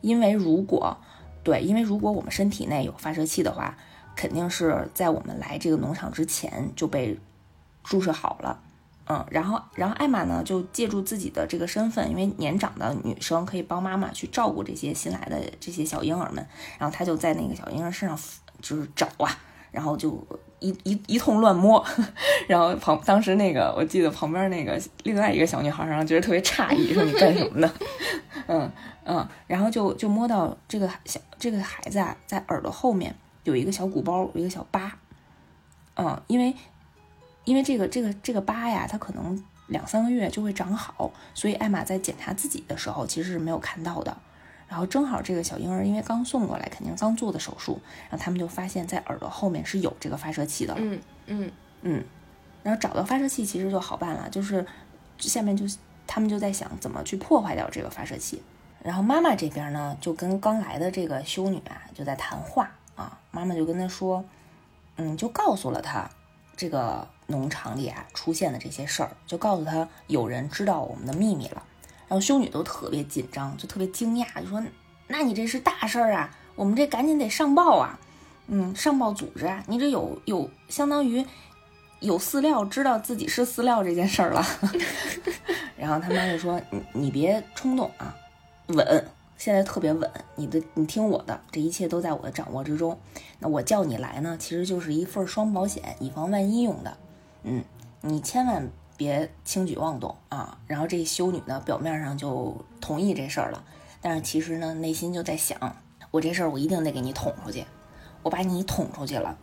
[0.00, 0.96] 因为如果
[1.44, 3.76] 对，因为如果我们身体内有发射器的话。
[4.18, 7.16] 肯定是在我们来这个农场之前就被
[7.84, 8.60] 注射好了，
[9.06, 16.44] 嗯，然后，然后艾玛呢就借助自己的这个身份，因为年长的女生可以帮妈妈去照顾这些新来的这些小婴儿们，
[16.80, 18.18] 然后她就在那个小婴儿身上
[18.60, 19.30] 就是找啊，
[19.70, 20.20] 然后就
[20.60, 21.84] 一一一通乱摸，
[22.46, 27.72] 然后旁当时那个我记得旁边那个另外一个小女孩，然后觉得特别诧异，说你干什么呢？
[28.46, 28.70] 嗯
[29.04, 33.14] 嗯，然后就就摸到这个小这个孩子啊，在耳朵后面。
[33.44, 34.92] 有一个小鼓包，有一个小疤，
[35.96, 36.54] 嗯，因为
[37.44, 44.14] 因为这个这个这个疤呀，它可能两三个月就会长好，所以艾玛在检查自己的时候其实是没有看到的。
[44.68, 50.74] 然后正好这个小婴儿因为刚送过来，肯定刚做的手术，然后他们就发现，在耳朵后面是有这个发射器的。
[50.76, 51.50] 嗯嗯
[51.82, 52.04] 嗯，
[52.62, 54.66] 然后找到发射器其实就好办了，就是
[55.18, 55.64] 下面就
[56.06, 58.42] 他们就在想怎么去破坏掉这个发射器。
[58.82, 62.70] 然后妈妈这边呢，就跟刚来的这个修女啊，就在谈话。
[62.94, 64.24] 啊，妈妈就跟她说，
[64.96, 66.10] 嗯，就告诉了她
[66.56, 71.62] 这个农场里啊出现的这些事儿，就告诉她有人知道我们的秘密了。
[72.08, 74.62] 然后修女都特别紧张，就特别惊讶，就说
[75.06, 77.98] ：“那你这是大事儿啊，我们这赶紧得上报啊，
[78.46, 81.24] 嗯，上报组织啊，你这有有相当于
[82.00, 84.44] 有饲料知道自己是饲料这件事儿了。
[85.76, 88.16] ”然后他妈就说：“你你别冲动啊，
[88.68, 89.06] 稳。”
[89.38, 92.98] 现在特别稳，你的你听我的，这一切都在我的掌握之中。
[93.38, 96.96] 那我叫你来呢，其实就是一份双保险，以防万一用的。
[97.44, 97.62] 嗯，
[98.00, 100.58] 你千万别轻举妄动啊。
[100.66, 103.64] 然后这修女呢，表面上就同意这事儿了，
[104.02, 105.74] 但是其实呢，内心就在想，
[106.10, 107.64] 我这事儿我一定得给你捅出去。
[108.24, 109.38] 我把你捅出去了，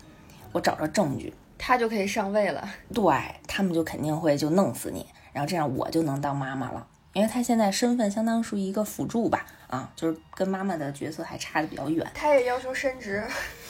[0.52, 2.70] 我找着证据，他就可以上位了。
[2.94, 3.16] 对
[3.48, 6.86] 他们就肯定会就弄死你，然后这样我就能当妈妈了。
[7.14, 12.06] 因为他现在身份相当属于一个辅助吧，啊，就是跟妈妈的角色还差的比较远。
[12.14, 13.24] 他也要求升职，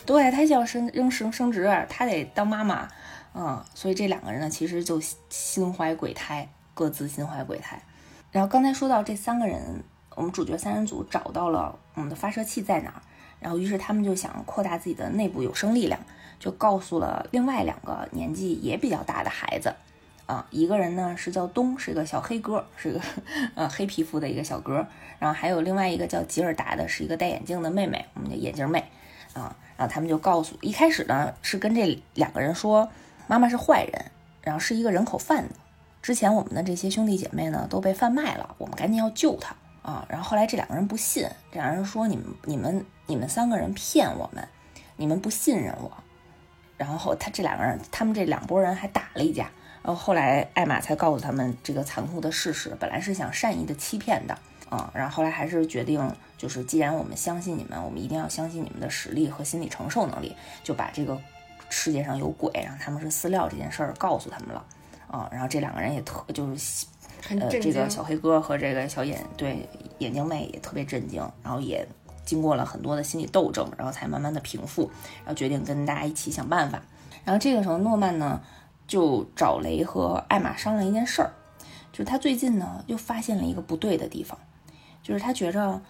[0.04, 2.88] 对他要升升升升职，他得当妈妈，
[3.38, 7.82] 嗯，所以这两个人呢，其实就心怀鬼胎，各自心怀鬼胎。
[8.32, 9.84] 然后刚才说到这三个人，
[10.16, 13.02] 我们主角三人组找到了我们的发射器在哪儿，
[13.42, 16.00] 然后于是他们就想扩大自己的内部有生力量，
[16.40, 19.76] 就告诉了另外两个年纪也比较大的孩子。
[20.26, 23.02] 啊，一个人呢是叫东，是个小黑哥，是个
[23.54, 24.88] 呃黑皮肤的一个小哥。
[25.20, 28.84] 然后还有另外一个叫吉尔达的，是一个戴眼镜的妹妹，我们的眼镜妹。
[29.34, 32.90] 啊，然后他们就告诉，一开始呢是跟这两个人说，
[33.28, 34.12] 妈妈是坏人，
[34.42, 35.56] 然后是一个人口贩子。
[36.02, 40.06] 之前我们的这些兄弟姐妹呢都被贩卖了，我们赶紧要救他啊。
[40.08, 44.48] 然后后来这两个人不信，这两个人说你们你们你们三个人骗我们，
[44.98, 45.92] 你们不信任我。
[46.78, 49.50] 然后他这两个人，他们这两拨人还打了一架。
[49.82, 54.38] 然后后来艾玛才告诉他们这个残酷的事实，本来是想善意的欺骗的
[54.70, 61.20] 啊，然后后来还是决定，就是既然我们相信你们，我们一定要相信你们的实力和心理承受能力，就把这个
[61.70, 64.66] 世界上有鬼，然后他们是饲料这件事儿告诉他们了
[65.08, 65.30] 啊。
[65.32, 66.86] 然后这两个人也特就是
[67.30, 69.68] 呃，这个小黑哥和这个小眼对
[70.00, 71.88] 眼镜妹也特别震惊，然后也
[72.26, 76.82] 经过了很多的心理斗争，然后才慢慢的平复，然后决定跟大家一起想办法。
[77.24, 78.42] 然后这个时候诺曼呢。
[78.88, 81.34] 就找雷和艾玛商量一件事儿，
[81.92, 84.38] 就是他最近呢又发现了一个不对的地方，
[85.02, 85.82] 就是他觉着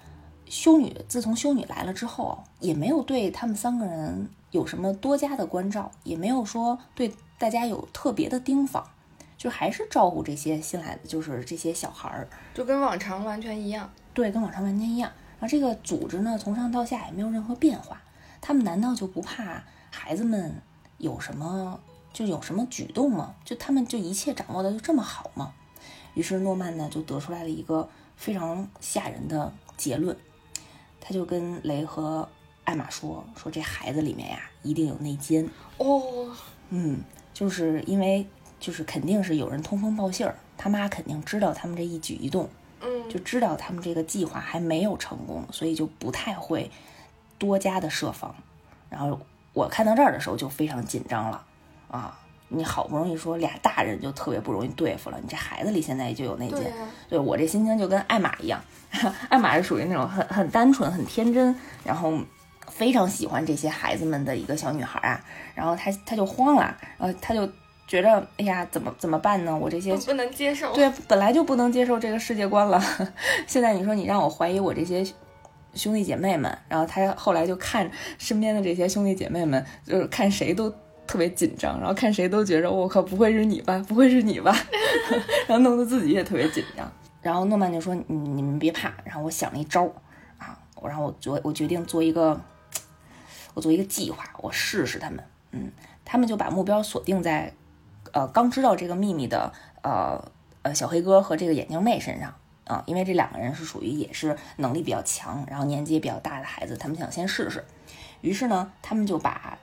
[0.45, 8.87] 修女自从修女来了之后，也没有对他们三个人有什么多加的关照，也没有说对大家有特别的盯防，
[9.37, 13.91] 就还是照顾这些新来的，就是这些小孩儿，就跟往常完全一样。
[14.13, 15.11] 对，跟往常完全一样。
[15.37, 18.01] 然后这个组织呢，从上到下也没有任何变化。
[18.39, 20.61] 他们难道就不怕孩子们
[20.99, 21.79] 有什么？
[22.13, 23.35] 就有什么举动吗？
[23.43, 25.51] 就他们就一切掌握的就这么好吗？
[26.13, 30.15] 于是诺曼呢就得出来了一个非常吓人的结论，
[31.01, 32.29] 他就跟雷和
[32.65, 36.29] 艾玛说：“说这孩子里面呀一定有内奸哦，
[36.69, 36.99] 嗯，
[37.33, 38.27] 就是因为
[38.59, 42.49] 就是肯定是有人通风报信儿，他妈肯定知道他们这一举一动，
[42.81, 46.69] 嗯，就知道他们这个计划还没有成功，所以就不太会
[47.37, 48.35] 多加的设防。
[48.89, 49.19] 然后
[49.53, 51.45] 我看到这儿的时候就非常紧张了。”
[51.87, 56.73] 啊，你好不容易说俩大人就特别不容易对付了，你这孩子里现在就有内奸。
[57.07, 58.59] 对我这心情就跟艾玛一样，
[59.29, 62.11] 艾玛是属于那种很很单纯、很天真，然后
[62.67, 65.23] 非常喜欢这些孩子们的一个小女孩啊。
[65.53, 67.47] 然后她她就慌了，呃，她就
[67.87, 69.57] 觉得哎呀，怎么怎么办呢？
[69.57, 72.81] 我这些不能接受，对，本来就不能接受这个世界观了。
[73.47, 75.05] 现在你说你让我怀疑我这些
[75.73, 80.73] 兄弟姐妹们，然后她后来就看身边的这些兄弟姐妹们，就是看谁都。
[81.07, 83.77] 特别紧张，然后看谁都觉着我靠，不会是你吧？
[83.87, 84.51] 不会是你吧？
[85.45, 86.91] 然后弄得自己也特别紧张。
[87.21, 89.85] 然后诺曼就说：“你你们别怕。”然后我想了一招
[90.39, 92.41] 啊，我然后我做我决定做一个，
[93.55, 95.23] 我做一个计划，我试试他们。
[95.49, 95.71] 嗯，
[96.05, 97.51] 他们就把目标锁定在
[98.11, 100.23] 呃刚知道这个秘密的呃
[100.61, 107.65] 呃小黑哥和这个眼镜妹身上啊，因为这两个人是属于也是能力比较强，然后年纪也比较大的孩子，他们想先试试。
[108.21, 109.57] 于是呢，他们就把。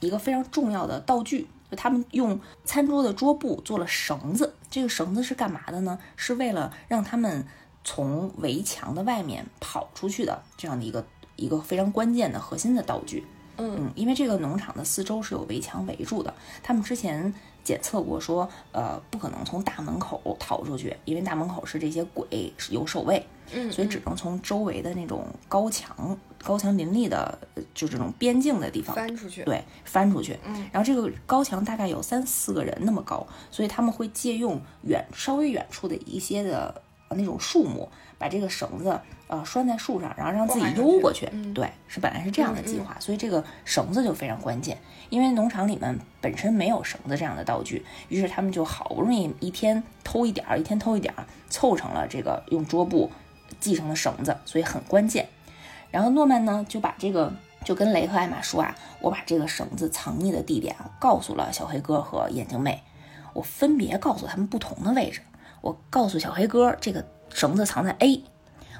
[0.00, 4.54] 一个非常重要的道具，就他们用餐桌的桌布做了绳子。
[4.68, 5.98] 这个绳子是干嘛的呢？
[6.14, 7.46] 是为了让他们
[7.82, 13.24] 从围墙的外面跑出去的这样的一个一个非常关键的核心的道具。
[13.56, 26.18] 嗯，因为这个农场的四周是有围墙围住的，他们之前检测过，说呃不可能从大门口逃出去，因为大门口是这些鬼有守卫，嗯，所以只能从周围的那种高墙。
[26.42, 27.38] 高墙林立的，
[27.72, 30.38] 就这种边境的地方翻出去，对，翻出去。
[30.44, 39.00] 嗯，然后这个高墙大概有三四个人那么高，所以他们会借用远稍微远处的一些的那种树木，把这个绳子
[39.34, 41.28] 呃拴在树上，然后让自己悠过去。
[41.52, 44.78] 对，是本来是这样的计划，所以这个绳子就非常关键。
[45.10, 53.10] 因为农场里面本身没有绳子这样的道具，于是他们就好不容易一天偷一点儿，一天偷一点儿，凑成了这个用桌布
[53.60, 55.28] 系成的绳子，所以很关键。
[55.90, 57.32] 然后诺曼呢就把这个
[57.64, 62.82] 就跟雷和艾玛说啊，我把这个绳子藏匿的地点啊告诉了小黑哥和眼镜妹，
[63.32, 65.20] 我分别告诉他们不同的位置。
[65.60, 68.22] 我告诉小黑哥这个绳子藏在 A，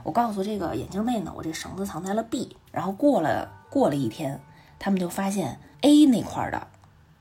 [0.04, 2.56] 我告诉这个眼镜妹呢，我这绳子藏在了 B。
[2.70, 4.40] 然后过了过了一天，
[4.78, 6.66] 他们就发现 A 那块的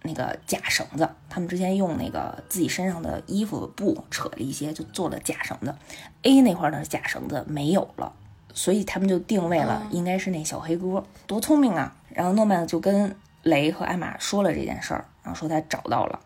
[0.03, 5.73] 那个假绳子，他们之前用那个自己身上的衣服布扯了一些，就做了假绳子。
[6.21, 8.13] A 那块的假绳子没有了。
[8.55, 11.95] 所以他们就定位了，应该是那小黑哥，多聪明啊！
[12.09, 16.19] 然后诺曼就跟雷和艾玛说了这件事儿，然后说他找到了，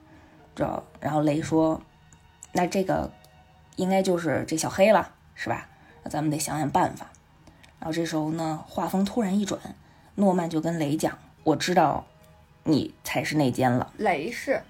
[0.53, 0.83] 知道？
[0.99, 1.81] 然后雷说
[2.51, 3.09] ：“那这个
[3.77, 5.69] 应该就是这小黑了，是吧？
[6.07, 7.07] 那咱们得想想办法。”
[7.79, 9.59] 然后这时候呢，画风突然一转，
[10.15, 12.05] 诺曼就跟雷讲：“我知道
[12.63, 14.61] 你才是内奸了。”雷是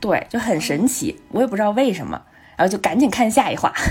[0.00, 2.22] 对，就很神奇，我也不知道为什么，
[2.56, 3.74] 然后就赶紧看下一话。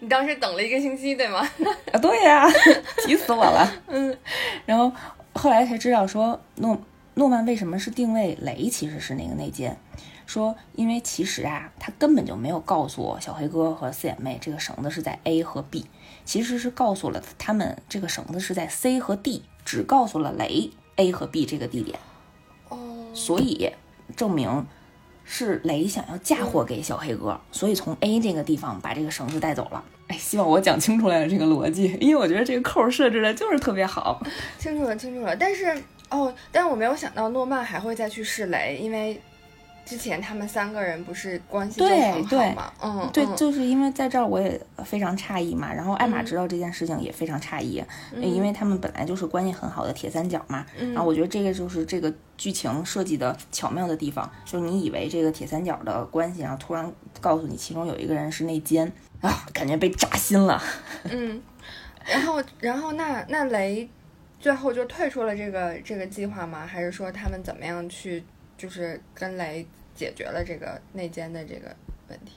[0.00, 1.40] 你当时等了一个星期，对吗？
[1.92, 2.46] 啊，对呀，
[3.06, 3.72] 急死我了。
[3.86, 4.14] 嗯，
[4.66, 4.92] 然后
[5.32, 6.78] 后来才知道说诺
[7.14, 9.78] 诺曼为什么是定位雷，其实是那个内奸。
[10.28, 15.86] 说因为其实啊，他根本就没有告诉我小黑哥和四眼妹这个绳子是在 A 和 B，
[16.26, 21.98] 其实是告诉了他们这个绳子是在 C 和 D，只告诉了雷 A 和 B 这个地点。
[22.68, 22.76] 哦，
[23.14, 23.72] 所以
[24.14, 24.66] 证明
[25.24, 29.82] 是雷想要嫁祸给小黑哥，所以从 A 这个地方把这个绳子带走了。
[30.08, 34.22] 哎，希望我讲清楚了这个逻辑，因为我觉得这个扣设置的就是特别好。
[34.58, 35.34] 清楚了，清楚了。
[35.34, 35.74] 但是
[36.10, 39.18] 哦，但是我没有想到诺曼还会再去试雷，因为
[39.88, 42.72] 之前他们三个人不是关系就对很好对嘛？
[42.82, 47.82] 嗯，对，嗯就是因为在这儿我也非常诧异嘛，然后艾玛知道这件事情也非常诧异，
[48.12, 50.66] 嗯因为他们本来就是关系很好的铁三角嘛。
[50.92, 60.62] 然后我觉得这个就是这个剧情设计的巧妙的地方，就是你以为这个铁三角的关系，然后突然告诉你其中有一个人是内奸啊，感觉被扎心了。
[61.04, 61.40] 嗯，
[62.04, 63.88] 然后然后那那雷
[64.38, 66.66] 最后就退出了这个这个计划吗？
[66.66, 68.22] 还是说他们怎么样去
[68.56, 69.66] 就是跟雷
[69.98, 71.74] 解决了这个内奸的这个
[72.08, 72.34] 问题？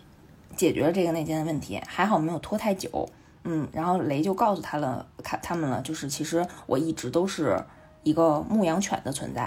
[0.55, 3.07] 解决了这个内奸的问题，还好没有拖太久。
[3.43, 7.63] 嗯，然后雷就告诉他了，他他们了，就是其实我一直都是
[8.01, 9.43] 一个牧羊犬的存在。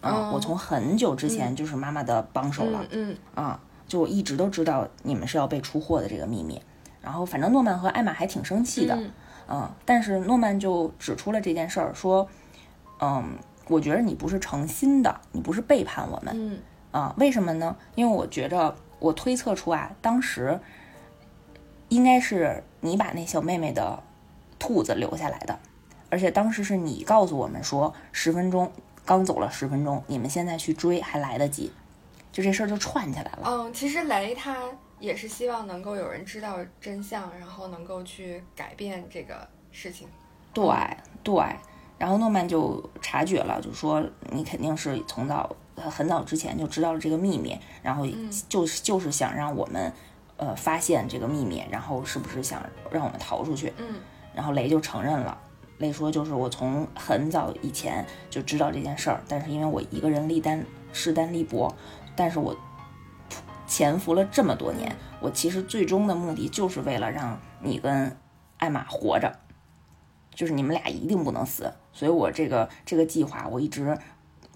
[0.00, 2.84] 啊、哦我从很久之前就是妈妈的帮手了。
[2.90, 6.60] 嗯啊，就我一直都知道你们是要被出货的这个秘密。
[7.00, 9.10] 然后反正诺曼和艾玛还挺生气的，嗯
[9.48, 12.28] 嗯，但是诺曼就指出了这件事儿，说，
[13.00, 13.36] 嗯，
[13.66, 16.58] 我觉得你不是诚心的，你不是背叛我们，嗯
[16.92, 17.76] 啊，为什么呢？
[17.96, 20.60] 因为我觉着我推测出啊，当时
[21.88, 24.00] 应该是你把那小妹妹的
[24.58, 25.58] 兔子留下来的，
[26.08, 28.70] 而且当时是你告诉我们说十分钟
[29.04, 31.72] 刚走了十分钟，你们现在去追还来得及，
[32.30, 33.42] 就这事儿就串起来了。
[33.44, 34.56] 嗯，其实雷他
[35.00, 40.06] 也是希望能够有人知道真相，然后能够去改变这个事情。
[40.54, 40.64] 对
[41.24, 41.42] 对，
[41.98, 48.06] 然后诺曼就察觉了，就说你肯定是从早呃很早之前就知道了这个秘密，然后
[48.48, 49.92] 就是就是想让我们
[50.36, 53.72] 呃发现这个秘密，然后是不是想让我们逃出去？
[53.78, 53.96] 嗯
[54.34, 55.38] 然后雷就承认了。
[55.76, 61.74] 雷说：“就是我从很早以前就知道这件事儿，但是因为我一个人力单势单力薄，
[62.14, 62.56] 但是我
[63.66, 68.16] 潜伏了这么多年，我其实最终的目的就是为了让你跟
[68.58, 69.40] 艾玛活着，
[70.32, 71.72] 就是你们俩一定不能死。
[71.92, 73.98] 所以我这个这个计划，我一直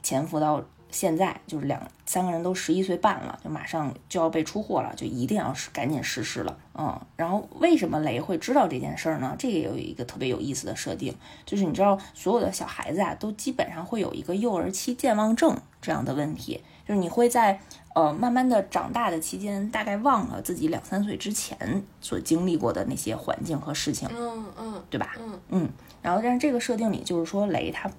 [0.02, 6.56] 潜伏到现在，就是两三个人都十一岁半了，就马上就要被出货了，就一定要是赶紧实施了。
[6.78, 9.34] 嗯，然后为什么雷会知道这件事儿呢？
[9.38, 11.14] 这个也有一个特别有意思的设定，
[11.44, 17.60] 就是你知道所有的小孩子啊，都基本上会有一个幼儿期健忘症这样的问题，就是你会在
[17.94, 25.16] 呃慢慢的长大的期间，大概忘了自己两三岁之前所经历过的那些环境和事情，嗯嗯对吧？
[25.18, 25.68] 嗯嗯，
[26.00, 27.90] 然后但是这个设定里就是说雷他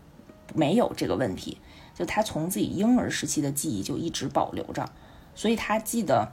[0.53, 1.57] 没有这个问题，
[1.97, 4.87] 就他从自己婴儿时期的记忆就一直保留着，
[5.33, 6.31] 所以他记得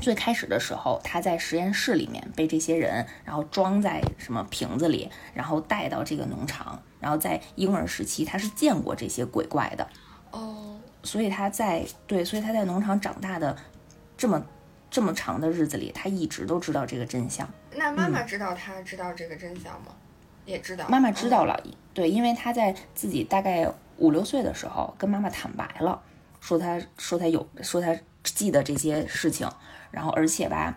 [0.00, 9.88] 最开始的时候，他在实验室里面被这些人然后装在什么瓶子里，然后带到这个农场，然后在婴儿时期他是见过这些鬼怪的，
[10.30, 13.56] 哦所以他在对，所以他在农场长大的
[14.16, 14.40] 这么
[14.88, 17.48] 这么长的日子里，他一直都知道这个真相。
[17.74, 19.88] 那妈妈知道他知道这个真相吗？
[20.44, 20.88] 也知道。
[20.88, 21.56] 妈妈知道了。
[21.56, 23.68] 了，对，因为他在自己大概
[24.02, 26.02] 五六岁的时候跟妈妈坦白了，
[26.40, 29.48] 说他说他有说他记得这些事情，
[29.92, 30.76] 然后而且吧，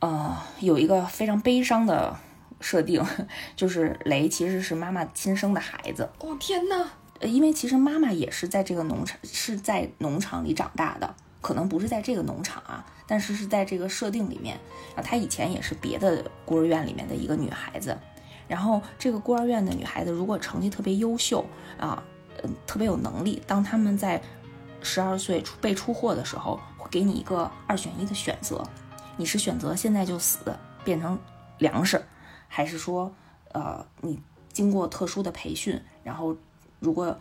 [0.00, 2.18] 呃，有一个非常悲伤的
[2.60, 3.00] 设定，
[3.54, 6.84] 就是雷其实是妈妈亲生的孩子，哦天哪！
[7.20, 14.58] 呃因为其实妈妈也是在这个农场是在农场里长大的，可能不是在这个农场啊，但是是在这个设定里面。
[14.96, 17.96] 啊，她以前也是别的孤儿院里面的一个女孩子，
[18.46, 21.42] 然后这个孤儿院的女孩子如果成绩特别优秀
[21.78, 22.02] 啊，
[22.42, 24.20] 嗯，特别有能力，当他们在
[24.82, 28.62] 十二岁出被出货的时候，会给你一个二选一的选择，
[29.16, 30.38] 你是选择现在就死
[30.84, 31.18] 变成
[31.58, 32.02] 粮食，
[32.48, 33.12] 还是说，
[33.52, 34.20] 呃，你
[34.52, 36.36] 经过特殊的培训，然后
[36.78, 37.18] 如果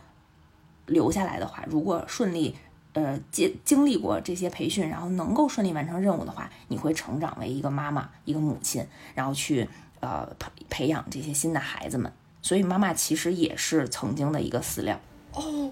[0.86, 2.55] 留下来的话，如果顺利，
[2.93, 9.68] 呃，经经历过这些培训，然后能够顺利完成任务的话，你会成长为一个妈妈，一个母亲，然后去
[9.99, 12.11] 呃培培养这些新的孩子们。
[12.46, 15.00] 所以妈妈其实也是曾经的一个饲料。
[15.34, 15.72] 哦，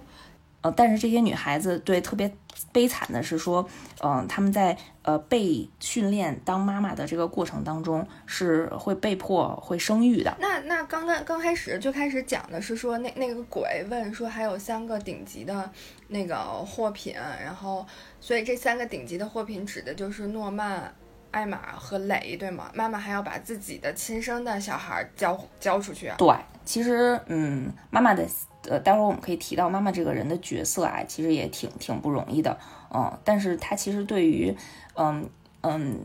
[0.62, 2.34] 呃，但是这些女孩子对特别
[2.72, 3.70] 悲惨的是说，
[4.02, 10.36] 嗯、她们在呃被训练当妈妈的这个过程当中是会被迫会生育的。
[10.40, 15.70] 那那刚刚刚开始就开始讲的是说那那个鬼问说还有三个顶级的
[16.08, 17.86] 那个货品，然后
[18.20, 20.92] 所以这三个顶级的货品指的就是诺曼、
[21.30, 22.72] 艾玛和雷，对吗？
[22.74, 26.16] 妈妈还要把自己的亲生的小孩交交出去啊？
[26.18, 28.28] 对，其实嗯，妈妈的
[28.70, 32.58] 呃，待会儿我们可以提到妈妈这个人的角色啊，其实也挺挺不容易的，
[32.94, 34.56] 嗯，但是她其实对于
[34.96, 35.30] 嗯
[35.62, 36.00] 嗯，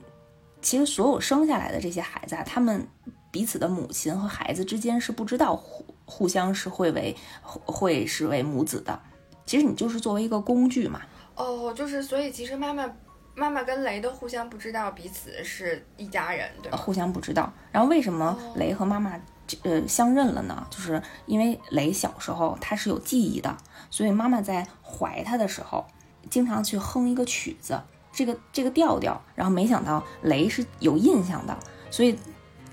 [0.60, 2.86] 其实所有生下来的这些孩子啊，他们
[3.30, 9.00] 彼此的母亲和孩子之间是不知道互互相是会为会是为母子的。
[9.46, 11.00] 其实你就是作为一个工具嘛，
[11.36, 12.90] 哦，就是所以其实妈妈
[13.34, 16.76] 妈妈跟雷都互相不知道彼此是一家人，对吗？
[16.76, 17.52] 互相不知道。
[17.70, 19.22] 然后为什么哦雷和妈妈这
[19.62, 20.66] 呃相认了呢？
[20.70, 23.56] 就是因为雷小时候他是有记忆的，
[23.90, 25.86] 所以妈妈在怀他的时候，
[26.30, 27.80] 经常去哼一个曲子，
[28.12, 29.20] 这个这个调调。
[29.34, 31.56] 然后没想到雷是有印象的，
[31.90, 32.18] 所以。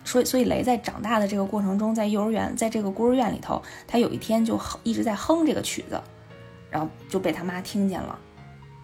[0.07, 5.99] 所以，所以雷在长大的这个过程中，在幼儿园，在这个孤儿院里头，他有一天就一直在哼这个曲子，
[6.69, 8.19] 然后就被他妈听见了，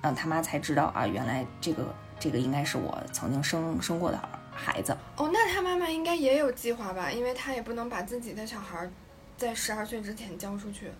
[0.01, 4.29] 嗯，他妈才知道啊，原来这个这个应该是我曾经生生过的儿
[4.61, 4.95] 孩子。
[5.17, 7.11] 哦，那他妈妈应该也有计划吧？
[7.11, 8.89] 因为他也不能把自己的小孩
[9.35, 10.91] 在十二岁之前交出去。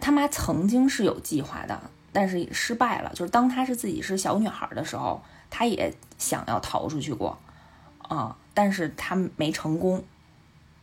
[0.00, 1.80] 他妈曾经是有计划的，
[2.12, 3.10] 但是失败了。
[3.14, 7.38] 就是当她是自己是小女孩的时候，她也想要逃出去过，
[7.98, 10.04] 啊、但是她没成功，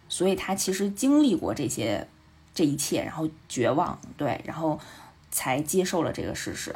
[0.07, 2.07] 所以她其实经历过这些
[2.53, 4.79] 这一切，然后绝望，对，然后
[5.29, 6.75] 才接受了这个事实，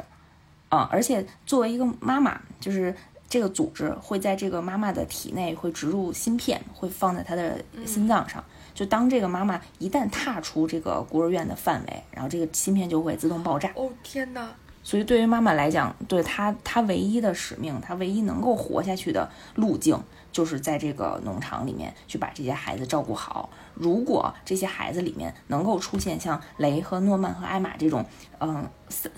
[0.68, 2.94] 啊、而且作为一个妈妈，就是
[3.36, 8.42] 这个组织会在这个妈妈的体内会植入芯片，会放在她的心脏上。
[8.72, 13.70] 就当这个妈妈一旦踏出这个孤儿院的范围，然后这个芯片就会自动爆炸。
[13.74, 14.48] 哦天哪！
[14.82, 23.50] 所以对于妈妈来讲，对她她唯一的使命，她唯一能够活下去的路径，就是在这个农场里面去把这些孩子照顾好。
[23.74, 28.02] 如果这些孩子里面能够出现像雷和诺曼和艾玛这种，
[28.40, 29.12] 嗯，三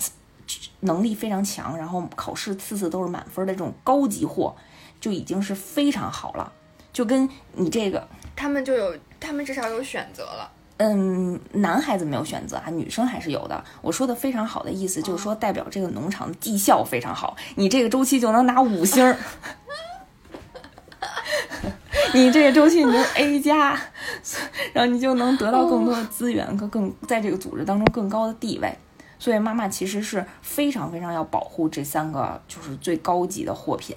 [0.81, 4.55] 能力非常强，然后考试次次都是满分的这种高级货，
[4.99, 6.51] 就已经是非常好了。
[6.91, 10.51] 就跟你这个他们就有，他们至少有选择了。
[10.77, 13.63] 嗯，男孩子没有选择啊，女生还是有的。
[13.81, 19.17] 我说的非常好的意思就是说，代表这个农场的绩效非常好，你这个周期就能拿五星儿，
[22.13, 23.77] 你这个周期你就 A 加，
[24.73, 28.73] 然后你就能得到更多的资源和更在这个组织当中更高的地位。
[29.19, 33.95] 所以妈妈其实是非常非常要保护这三个就是最高级的货品。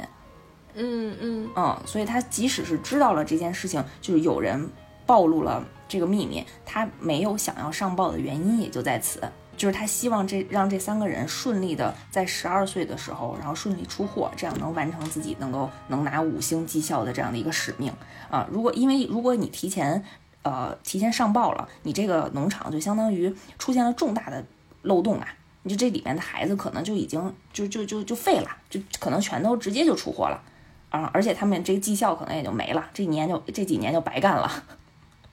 [0.74, 4.68] 嗯嗯，嗯，所以他即使是知道了这件事情，就是有人
[5.06, 9.20] 暴露了这个秘密，他没有想要上报的原因也就在此，
[9.54, 17.92] 就是他希望这让这三个人顺利的在十二岁的时候，然后顺利出货，这样能完成自己能够能拿五星绩效的这样的一个使命
[18.30, 18.48] 啊。
[18.50, 20.02] 如果因为如果你提前
[20.42, 24.42] 呃提前上报了，你这个农场就相当于出现了重大的
[24.82, 25.26] 漏洞啊。
[25.64, 30.42] 你就这里面的孩子可能就已经就就就就废了，就可能全都直接就出货了。
[30.90, 34.64] 啊，而且他们这个绩效可能也就没了，这一年就这几年就白干了，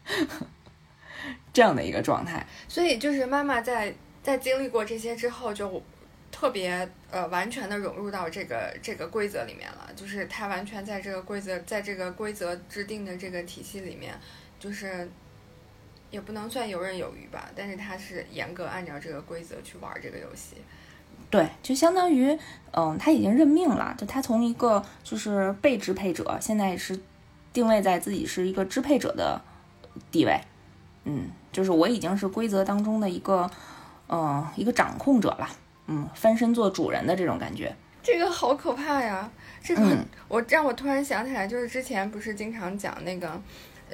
[1.52, 2.45] 这样的一个状态。
[2.68, 3.93] 所以就是妈妈在
[4.24, 5.84] 在经历过这些之后，就
[6.32, 9.89] 特别呃完全的融入到这个这个规则里面了。
[9.95, 14.18] 就是她完全在这个规则，在这个规则制定的这个体系里面，
[14.60, 15.10] 就是
[16.12, 20.57] 也不能算游刃有余吧，但是他是严格按照这个规则去玩这个游戏。
[21.30, 22.38] 对，就相当于，
[22.72, 26.99] 嗯，他已经认命了，就他从一个就是被支配者，现在是
[27.53, 29.39] 定位在自己是一个支配者的
[30.12, 30.41] 地位，
[31.03, 33.49] 嗯，就是我已经是规则当中的一个，
[34.07, 35.47] 嗯，一个掌控者了，
[35.86, 37.76] 嗯，翻身做主人的这种感觉。
[38.01, 39.30] 这个好可怕呀！
[39.62, 43.41] 这个、嗯我让我突然想起来，就是之前不是经常讲那个，呃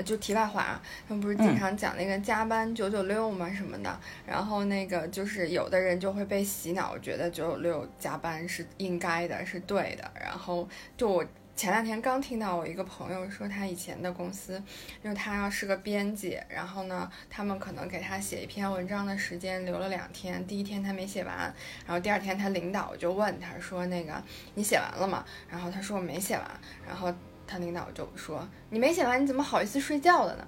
[0.03, 10.11] 就题外话啊，他们不是经嗯常讲那个加班九九六嘛什么的，然后那个就是有的人就会被洗脑，觉得九九六加班是应该的，是对的。
[10.19, 10.67] 然后
[10.97, 11.25] 就我
[11.55, 14.61] 前两天刚听到我一个朋友说，他以前的公司，
[15.01, 21.37] 就是他要是个编辑，然后呢，他们可能给他写一篇文章的时间留了两天，第一天他没写完，
[21.85, 24.21] 然后第二天他领导就问他说：“那个
[24.55, 26.45] 你写完了吗？”然后他说：“我没写完。”
[26.85, 27.13] 然后
[27.47, 30.47] 他领导就说：“你没写完，你怎么好意思睡觉了呢？”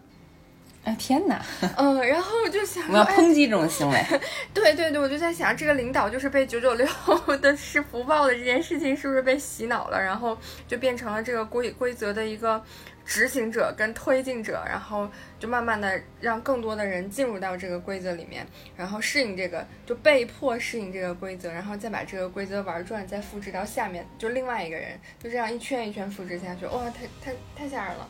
[0.84, 1.44] 哎天哪！
[1.76, 4.06] 嗯，然后我就想，我要抨击这种行为。
[4.54, 6.88] 对对对，我就在想，这个领导就是被九九六
[7.42, 10.02] 的是福报的这件事情，是不是被洗脑了？
[10.02, 10.38] 然后
[10.68, 12.64] 就变成了这个规规则的一个。
[13.08, 18.46] 执行者跟推进者，然后就慢慢的让更多的人进入到这个规则里面，
[18.76, 28.10] 然后适应这个，就被迫适应这个规则，然后再把这个规则玩转，再复制到下面，就另外一个人，就这样一圈一圈复制下去，哇，太太太吓人了。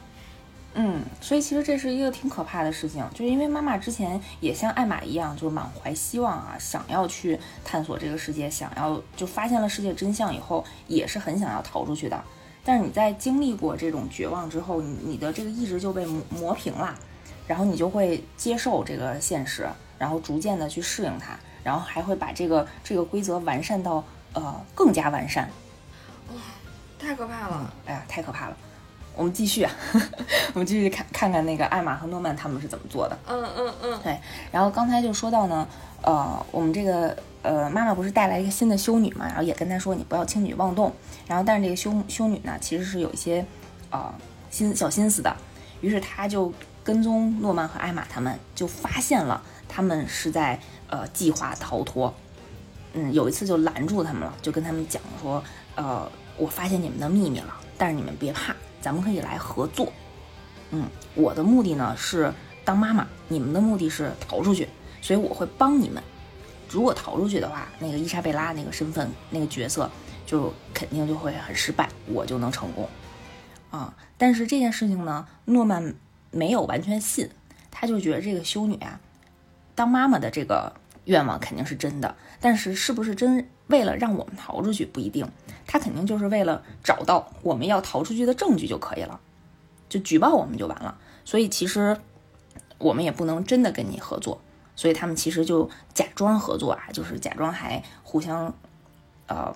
[0.74, 12.24] 嗯，所以其实这是一个挺可怕的事情，就是因为妈妈之前也像艾玛一样，就是满怀希望啊，想要去探索这个世界，想要就发现了世界真相以后，也是很想要逃出去的。
[12.68, 16.93] 但是你在经历过这种绝望之后，你你的这个意志就被磨磨平了，
[17.47, 19.65] 然后你就会接受这个现实，
[19.97, 24.03] 然后逐渐的去适应它，然后还会把这个这个规则完善到
[24.34, 25.49] 呃更加完善。
[26.34, 26.41] 哇，
[26.99, 27.74] 太可怕了！
[27.86, 28.57] 哎呀，太可怕了！
[29.15, 29.72] 我们继续啊，
[30.53, 33.18] 我们继续看看看那个艾玛和诺曼他们是怎么做的。
[33.28, 33.99] 嗯嗯嗯。
[34.03, 34.20] 对，
[34.51, 35.65] 然后刚才就说到呢，
[36.01, 37.15] 呃，我们这个。
[37.48, 40.91] 呃，妈妈不是带来一个新的修女嘛，然后也跟她说你不要轻举妄动。
[41.26, 43.45] 然后，但是这个修修女呢，其实是有一些
[43.89, 44.14] 呃
[44.50, 45.34] 心小心思的。
[45.80, 46.52] 于是她就
[46.84, 52.14] 跟踪诺曼和艾玛他们，就发现了他们是在呃计划逃脱。
[52.91, 55.41] 嗯，有一次就拦住他们了，就跟他们讲说，
[55.76, 59.89] 呃，我发现你们的秘密了，但是你们别怕，咱们可以来合作。
[60.72, 60.86] 嗯，
[61.16, 62.34] 我的目的呢是
[62.66, 64.68] 当妈妈，你们的目的是逃出去，
[65.02, 66.04] 所以我会帮你们。
[66.70, 69.89] 如果逃出去的话，那个伊莎贝拉那个身份那个角色
[70.26, 72.88] 就肯定就会很失败，我就能成功
[73.72, 73.93] 啊！
[74.18, 75.95] 但是这件事情呢，诺曼
[76.32, 77.30] 没有完全信，
[77.72, 78.99] 他就觉得这个修女啊，
[79.76, 80.74] 当妈妈的这个
[81.05, 85.30] 愿望肯定是真的，但是是不是真为了让我们逃出去不一定，
[85.65, 89.20] 他肯定就是为了找到我们要逃出去的证据就可以了，
[89.88, 90.97] 就举报我们就完了。
[91.24, 91.97] 所以其实
[92.78, 94.41] 我们也不能真的跟你合作。
[94.78, 98.53] 所以他们其实就假装合作啊，就是假装还互相，
[99.28, 99.53] 呃，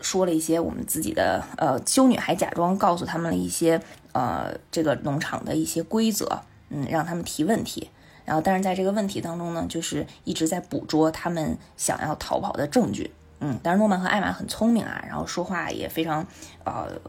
[0.00, 7.90] 说了一些我们自己的，呃，修女还假装告诉他们了一些，呃，这个农场的一些规则，嗯，让他们提问题，
[8.24, 16.26] 然后但是在这个问题当中呢，就是一直在捕捉他们想要逃跑的证据，嗯，但是诺曼和艾玛很聪明啊，然后说话也非常，
[16.64, 17.00] 呃。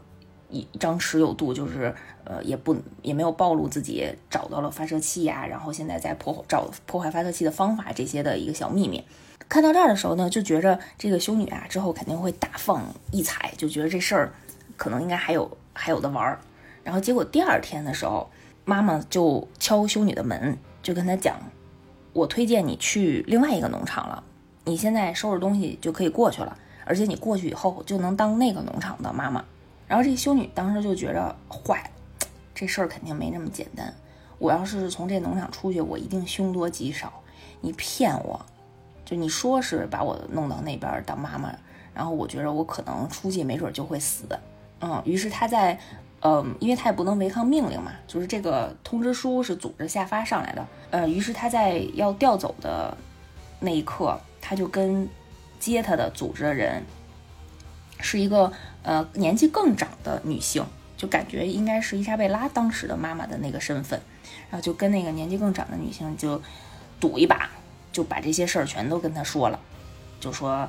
[0.52, 1.92] 一张弛有度，就是
[2.24, 9.02] 呃，也不也没有暴露自己找到了发射器呀，然后现在在破找破坏发射器的方法这些的一个小秘密。
[9.48, 14.32] 看到这儿的时候呢，就觉着这个修女啊，之后肯定会大放异彩，就觉得这事儿
[14.76, 16.38] 可能应该还有还有的玩儿。
[16.84, 18.30] 然后结果第二天的时候，
[18.64, 21.36] 妈妈就敲修女的门，就跟她讲
[22.12, 24.22] ：“我推荐你去另外一个农场了，
[24.64, 29.44] 你现在收拾东西就可以过去了，而且你过去以后就能当那个农场的妈妈。”
[29.92, 33.94] 然后这修女当时就觉着坏了，这事儿肯定没那么简单。
[34.38, 37.12] 我要是从这农场出去，我一定凶多吉少。
[37.60, 38.40] 你骗我，
[39.04, 41.54] 就你说是把我弄到那边当妈妈，
[41.92, 44.24] 然后我觉着我可能出去没准就会死。
[44.80, 45.78] 嗯，于是他在，
[46.22, 50.66] 嗯，因为他也不能违抗命令嘛，就是这个通知书是组织下发上来的。
[50.92, 52.96] 呃，于是他在要调走的
[53.60, 55.06] 那一刻，他就跟
[55.60, 56.82] 接他的组织的人。
[58.02, 63.98] 是一个呃年纪更长的女性，就感觉应该是伊莎贝拉当时的妈妈的那个身份，
[64.50, 66.42] 然后就跟那个年纪更长的女性就
[67.00, 67.48] 赌一把，
[67.92, 69.58] 就把这些事儿全都跟她说了，
[70.20, 70.68] 就说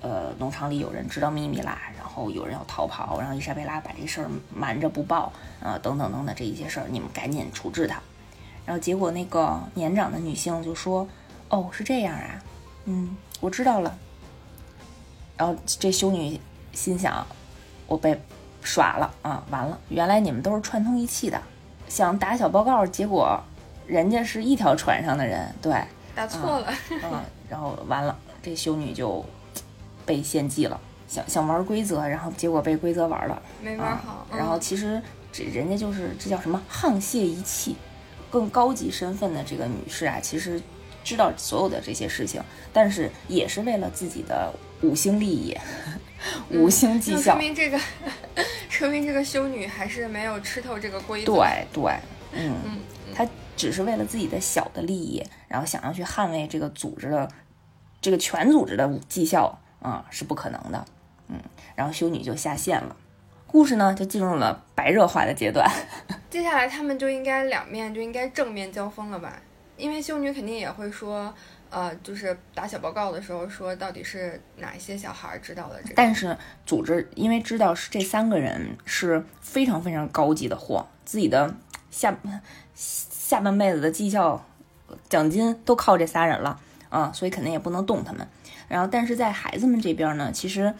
[0.00, 8.00] 呃农场里有人知道秘密啦，然后有人要逃跑，然后伊莎贝拉把这事儿瞒着不报，呃等等等等这一些事儿，你们赶紧处置他。
[8.64, 11.06] 然后结果那个年长的女性就说
[11.50, 12.42] ：“哦，是这样啊，
[12.86, 13.98] 嗯，我知道了。”
[15.36, 16.40] 然后这修女。
[16.72, 17.26] 心想，
[17.86, 18.20] 我被
[18.62, 19.42] 耍了啊！
[19.50, 21.40] 完了，原来你们都是串通一气的，
[21.88, 23.40] 想打小报告，结果
[23.86, 25.74] 人家是一条船上的人，对，
[26.14, 29.24] 打错了， 嗯，然后完了，这修女就
[30.06, 34.26] 被献祭了，想想玩规则，然后结果被规则玩了，没玩好。
[34.30, 35.02] 然后其实
[35.32, 37.76] 这人家就是这叫什么沆瀣一气，
[38.30, 40.62] 更高级身份的这个女士啊，其实
[41.02, 42.40] 知道所有的这些事情，
[42.72, 44.52] 但是也是为了自己的
[44.82, 45.58] 五星利益。
[46.50, 47.80] 五星绩效，说明这个，
[48.68, 51.32] 说明这个修女还是没有吃透这个规则。
[51.32, 51.92] 对对，
[52.32, 52.78] 嗯嗯，
[53.14, 57.28] 她只是为了自己的小的利益，然后想要去捍卫这个组织的
[58.00, 60.84] 这个全组织的绩效啊，是不可能的。
[61.28, 61.38] 嗯，
[61.74, 62.96] 然后修女就下线了，
[63.46, 65.70] 故事呢就进入了白热化的阶段。
[66.30, 69.40] 接下来他们就应该两面就应该正面交锋了吧？
[69.76, 71.34] 因为修女肯定也会说。
[71.72, 75.94] 呃，就是打小报告的时候说，到底是哪一些小孩知道的这？
[75.96, 81.54] 但是组织因为知道是这三个人是非常非常高级的货，自己的
[81.90, 82.14] 下
[82.74, 84.44] 下半辈子的绩效
[85.08, 86.60] 奖金都靠这仨人了
[86.90, 88.28] 啊，所以肯定也不能动他们。
[88.68, 90.74] 然后，但是在孩子们这边呢，其实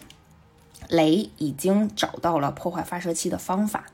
[0.88, 3.86] 雷已经找到了破坏发射器的方法，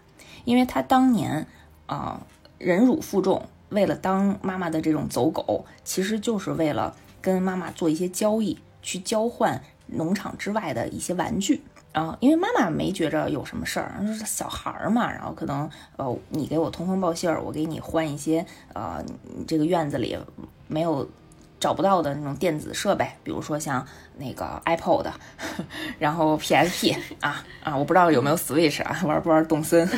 [0.44, 1.46] 因为他当年
[1.86, 2.26] 啊
[2.58, 11.62] 忍辱负重，为了当妈妈的这种走狗，其实就是为了跟妈妈做一些交易，去交换农场之外的一些玩具。
[11.92, 18.44] 啊，因为妈妈没觉着有什么事儿，就是小孩儿嘛，然后可能呃，你给我通风报信儿，我给你换一些
[18.74, 19.02] 呃，
[19.48, 20.16] 这个院子里
[20.68, 21.08] 没有
[21.58, 23.84] 找不到的那种电子设备，比如说像
[24.16, 25.06] 那个 iPod，
[25.98, 29.88] 然后 PSP 啊啊，我不知道有没有 Switch 啊，玩不玩动森，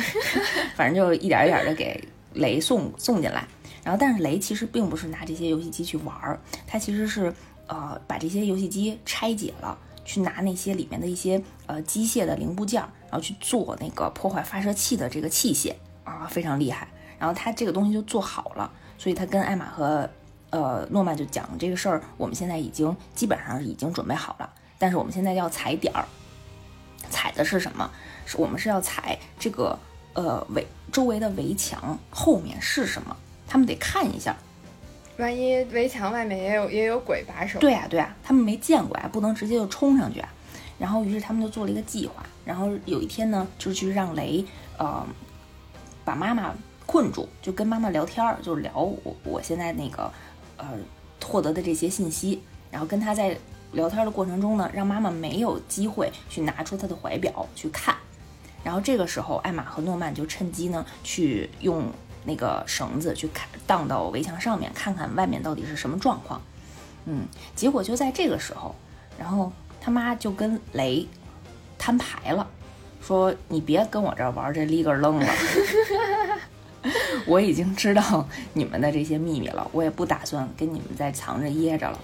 [0.75, 3.45] 反正就一点一点的给雷送送进来。
[3.83, 7.33] 然后，但是雷其实并不是拿这些游戏机去玩儿，他其实是
[7.67, 9.77] 呃把这些游戏机拆解了。
[10.03, 16.87] 去拿那些里面的一些呃机械的零部件，然后去做那个破坏发射器的这个器械啊，非常厉害。
[17.19, 20.09] 然后他这个东西就做好了，所以他跟艾玛和
[20.49, 26.03] 呃诺曼就讲这个事儿，我们现在已经基本上已经准备好了，但是我们现在要踩点儿，
[27.11, 27.89] 踩的是什么？
[28.25, 29.77] 是我们是要踩这个
[30.13, 33.15] 呃围周围的围墙后面是什么？
[33.51, 34.33] 他们得看一下。
[35.17, 37.59] 万一围墙外面也有也有鬼把守？
[37.59, 40.33] 对呀对呀，他们没见过呀，不能直接就冲上去啊。
[40.79, 42.25] 然后于是他们就做了一个计划。
[42.45, 44.43] 然后有一天呢，就去让雷
[44.77, 45.05] 呃
[46.05, 50.09] 把妈妈困住，就跟妈妈聊天儿，就聊我我现在那个
[50.55, 50.65] 呃
[51.21, 52.41] 获得的这些信息。
[52.71, 53.37] 然后跟他在
[53.73, 57.93] 聊天的过程中呢，让妈妈没有机会去拿出他的怀表去看。
[58.63, 61.91] 然后这个时候，艾玛和诺曼就趁机呢去用。
[62.23, 66.41] 那个绳子去看，荡到围墙上面，看看外面到底是什么状况。
[67.05, 68.75] 嗯，结果就在这个时候，
[69.17, 71.07] 然后他妈就跟雷
[71.79, 72.47] 摊牌了，
[73.01, 75.27] 说：“你别跟我这玩这立个愣了，
[77.25, 81.99] 我已经知道你们的这些秘密了，我也不打算跟你们再藏着掖着了。”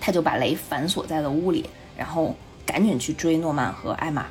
[0.00, 2.34] 他就把雷反锁在了屋里，然后
[2.66, 4.26] 赶紧去追诺曼和艾玛，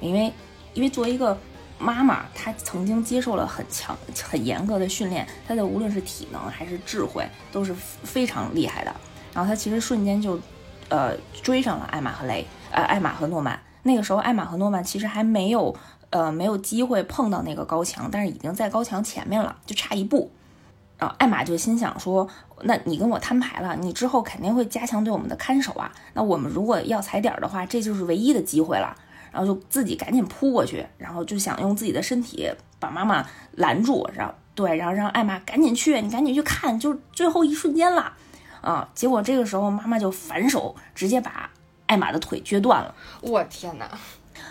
[0.00, 0.32] 因为
[0.74, 1.36] 因为作为一个。
[1.78, 8.94] 妈妈，她曾经接受了很强、很严格的训练，她的无论是体能还是智慧都是非常厉害的。
[9.32, 10.38] 然后她其实瞬间就，
[10.88, 13.58] 呃，追上了艾玛和雷，呃，艾玛和诺曼。
[13.84, 15.74] 那个时候，艾玛和诺曼其实还没有，
[16.10, 20.30] 呃，没有机会碰到那个高墙，但是已经在高墙前面了，就差一步。
[20.98, 22.28] 然后艾玛就心想说
[22.62, 25.92] ：“那你跟我摊牌了，你之后肯定会加强对我们的看守啊。
[26.12, 28.96] 那我们如果要踩点的话，这就是唯一的机会了。”
[29.38, 38.12] 然后就自己赶紧扑过去，然后就想用自己的身体把妈妈拦住，然后对，然后让艾玛赶紧去，你赶紧去看，就最后一瞬间了，
[38.60, 38.88] 啊！
[38.96, 41.48] 结果这个时候妈妈就反手直接把
[41.86, 42.92] 艾玛的腿撅断了。
[43.20, 43.88] 我天哪！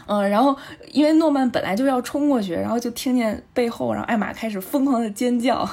[0.06, 0.58] 嗯，然后
[0.94, 5.70] 因为诺曼本来就要冲过去，然后就听见背后，然后艾玛开始疯狂的尖叫，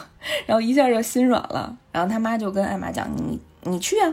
[0.47, 1.77] 然后一下就心软了。
[1.93, 4.13] 然后他妈就跟艾玛讲：“你你去啊，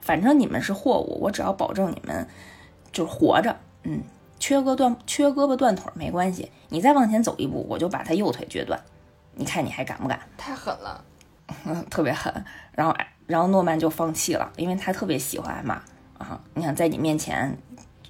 [0.00, 2.24] 反正你们是货物，我只要保证你们
[2.92, 4.02] 就是活着。”嗯，
[4.40, 8.80] 缺胳断缺胳膊断腿没关系，你再往前走一步，我就把他右腿撅断。
[9.34, 10.18] 你看你还敢不敢？
[10.36, 11.04] 太狠了，
[11.88, 12.44] 特别狠。
[12.72, 15.82] 然后，然后诺曼就放弃了，因为他特别喜欢艾玛
[16.18, 16.40] 啊。
[16.54, 17.56] 你想在你面前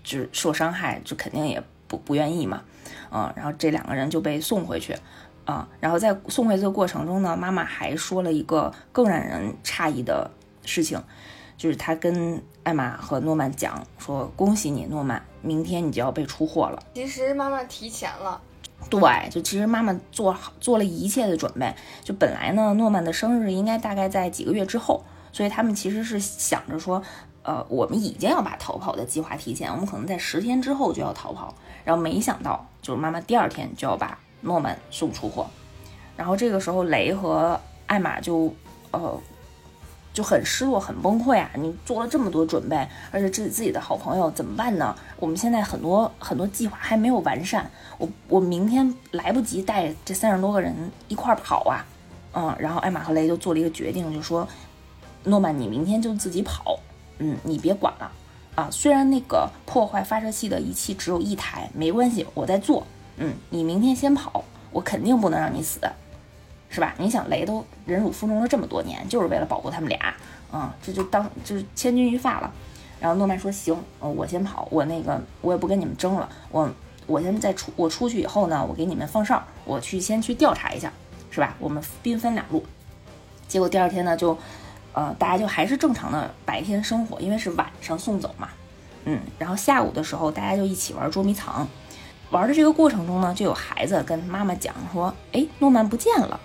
[0.03, 2.63] 就受伤害，就肯定也不不愿意嘛。
[3.11, 4.97] 嗯，然后这两个人就被送回去
[5.45, 5.69] 啊。
[5.81, 10.31] 然后在送回去的过程中呢，妈妈还说了一个更让人诧异的
[10.65, 11.03] 事情。
[11.57, 18.41] 就是他跟艾玛和诺曼讲说：“恭喜你，诺曼，明天你就要被出货了。”其实妈妈提前了，
[18.91, 19.01] 对，
[19.31, 21.75] 就其实妈妈做好做了一切的准备。
[22.05, 25.03] 就本来呢，诺曼的生日应该大概在几个月之后，
[25.33, 27.03] 所以他们其实是想着说，
[27.43, 31.55] 呃，我们已经要把逃跑的计划提前，我们可能在十天之后就要逃跑。
[31.83, 35.47] 然后没想到，就是妈妈第二天就要把诺曼送出货。
[36.15, 38.55] 然后这个时候，雷和艾玛就，
[38.91, 39.19] 呃。
[40.21, 41.49] 就很失落，很崩溃啊！
[41.55, 44.95] 你做了这么多准备，而且自己自己的好朋友怎么办呢？
[45.19, 50.75] 我们现在很多很多计划还没有完善，我我明天来不及带这三十多个人
[51.09, 51.87] 一块儿跑啊！
[52.35, 54.47] 嗯，然后艾玛和雷就做了一个决定，就说
[55.25, 56.79] ：“诺曼，你明天就自己跑，
[57.17, 58.13] 嗯，你别管了
[58.57, 58.69] 啊！
[58.71, 65.81] 虽然那个破坏发射器的仪器只有一台，没关系，我在做，嗯，你明天先跑，我肯定不能让你死。”
[66.71, 66.95] 是吧？
[66.99, 70.15] 你想雷都忍辱负重了这么多年，就是为了保护他们俩，
[70.53, 72.51] 嗯，这就当就是千钧一发了。
[73.01, 76.71] 然后诺曼说：“行，我先跑，我那个我也不跟你们争了，我
[77.07, 80.93] 我现在出我出去以后呢，我给你们放哨，我去先去调查一下，
[81.31, 81.57] 是吧？
[81.59, 82.65] 我们兵分两路。
[83.49, 84.37] 结果第二天呢，就
[84.93, 88.51] 呃大家就还是正常的白天生活，因为是晚上送走嘛，
[89.07, 91.67] 嗯，然后下午的时候大家就一起玩捉迷藏，
[92.31, 96.39] 玩的这个过程中呢，就有孩子跟妈妈讲说：，哎，诺曼不见了。”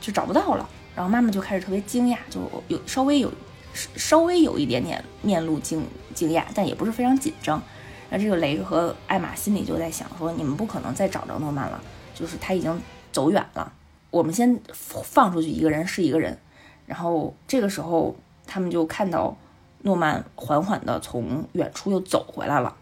[0.00, 3.32] 就找不到了，然后妈妈就开始特别惊讶，就有稍微有
[3.74, 7.62] 稍微有一点点面露惊惊讶，但也不是非常紧张。
[8.08, 11.80] 那这个雷和艾玛心里就在想说，你们不可能再找着诺曼了，
[12.14, 12.80] 就是他已经
[13.10, 13.72] 走远了。
[14.10, 16.38] 我们先放出去一个人是一个人。
[16.86, 18.14] 然后这个时候，
[18.46, 19.36] 他们就看到
[19.82, 22.76] 诺曼缓缓地从远处又走回来了。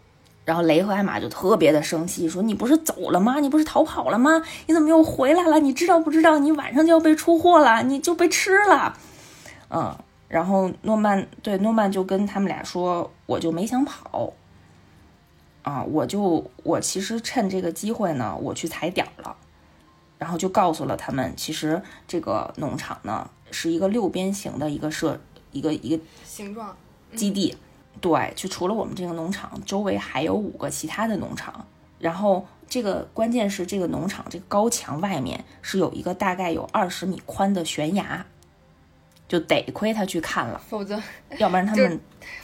[0.45, 3.39] 然后雷和艾玛就特别的生气，说：“你不是走了吗？
[3.39, 4.41] 你不是逃跑了吗？
[4.67, 5.59] 你怎么又回来了？
[5.59, 6.37] 你知道不知道？
[6.37, 8.95] 你晚上就要被出货了，你就被吃了。”
[9.69, 14.31] 嗯，然后诺曼对诺曼就跟他们俩说：“我就没想跑。”
[15.63, 19.35] 啊，我就我其实趁这个机会呢，我去踩点了，
[20.19, 25.19] 然后就告诉了他们，其实这个农场呢是一个六边形的一个设
[25.51, 26.77] 一个一个形状
[27.15, 27.57] 基地，
[28.01, 31.65] 对，就除了我们这个农场，周围还有五个其他的农场，
[31.99, 38.25] 然后这个关键是这个农场这个高墙外面是有一个大概有二十米宽的悬崖，
[39.27, 41.01] 就得亏他去看了，否则
[41.37, 41.99] 要不然他 们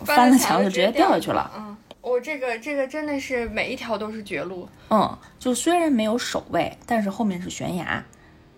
[0.05, 1.51] 翻了墙就直接掉下去了。
[1.57, 1.77] 嗯。
[2.01, 4.67] 我这个这个真的是每一条都是绝路。
[4.89, 8.03] 嗯，就虽然没有守卫，但是后面是悬崖，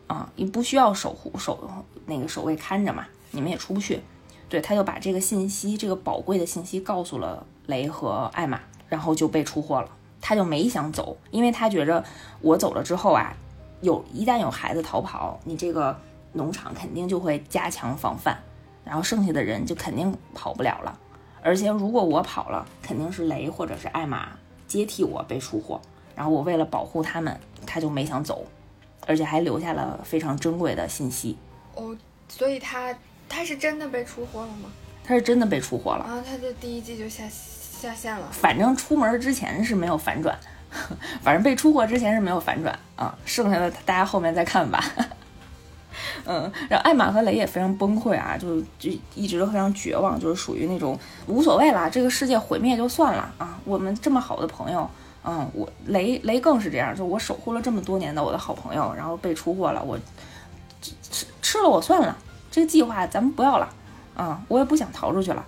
[0.07, 3.99] 啊，你不需要守护守那个守卫看着嘛，你们也出不去。
[4.54, 9.89] 对，他就把这个信息，这个宝贵的信息告诉了雷和艾玛，然后就被出货了。
[10.22, 12.06] 他就没想走，因为他觉着
[12.39, 13.36] 我走了之后啊，
[13.82, 15.99] 有一旦有孩子逃跑，你这个
[16.34, 18.38] 农场肯定就会加强防范，
[18.86, 20.99] 然后剩下的人就肯定跑不了了。
[21.41, 24.38] 而且如果我跑了，肯定是雷或者是艾玛
[24.68, 25.82] 接替我被出货。
[26.16, 27.36] 然后我为了保护他们，
[27.66, 28.45] 他就没想走，
[29.08, 31.36] 而且还留下了非常珍贵的信息。
[31.74, 31.97] 哦，
[32.30, 32.95] 所以他
[33.34, 34.69] 他是真的被出货了吗？
[35.03, 36.03] 他是真的被出货了。
[36.03, 38.27] 啊，他就第一季就下下线了。
[38.31, 40.38] 反正出门之前是没有反转，
[41.23, 43.17] 反正被出货之前是没有反转啊。
[43.25, 44.84] 剩下的大家后面再看吧。
[46.25, 54.89] 嗯，然后艾玛和雷也非常崩溃啊，就就一直都非常绝望，就是属于那种无所谓了，这个世界毁灭就算了啊，我们这么好的朋友，
[55.25, 59.99] 嗯，我雷雷更是这样，就我守护了这么多年的我的好朋友，然后被出货了，我
[60.81, 62.17] 吃吃了我算了，
[62.54, 63.68] 这个计划咱们不要了，
[64.14, 65.43] 啊，我也不想逃出去了。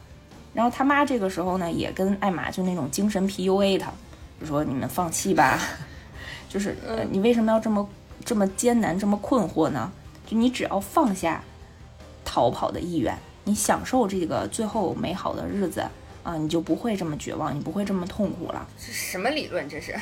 [0.56, 3.94] 然后他妈这个时候呢，也跟艾玛就那种精神 PUA 他，
[4.42, 5.60] 就说你们放弃吧，
[6.50, 7.88] 就是呃你为什么要这么
[8.26, 9.92] 这么艰难，这么困惑呢？
[10.26, 11.44] 就你只要放下
[12.26, 15.86] 逃跑的意愿，你享受这个最后美好的日子
[16.24, 18.68] 啊，你就不会这么绝望，你不会这么痛苦了。
[18.84, 19.70] 这什么理论？
[19.70, 19.96] 这是？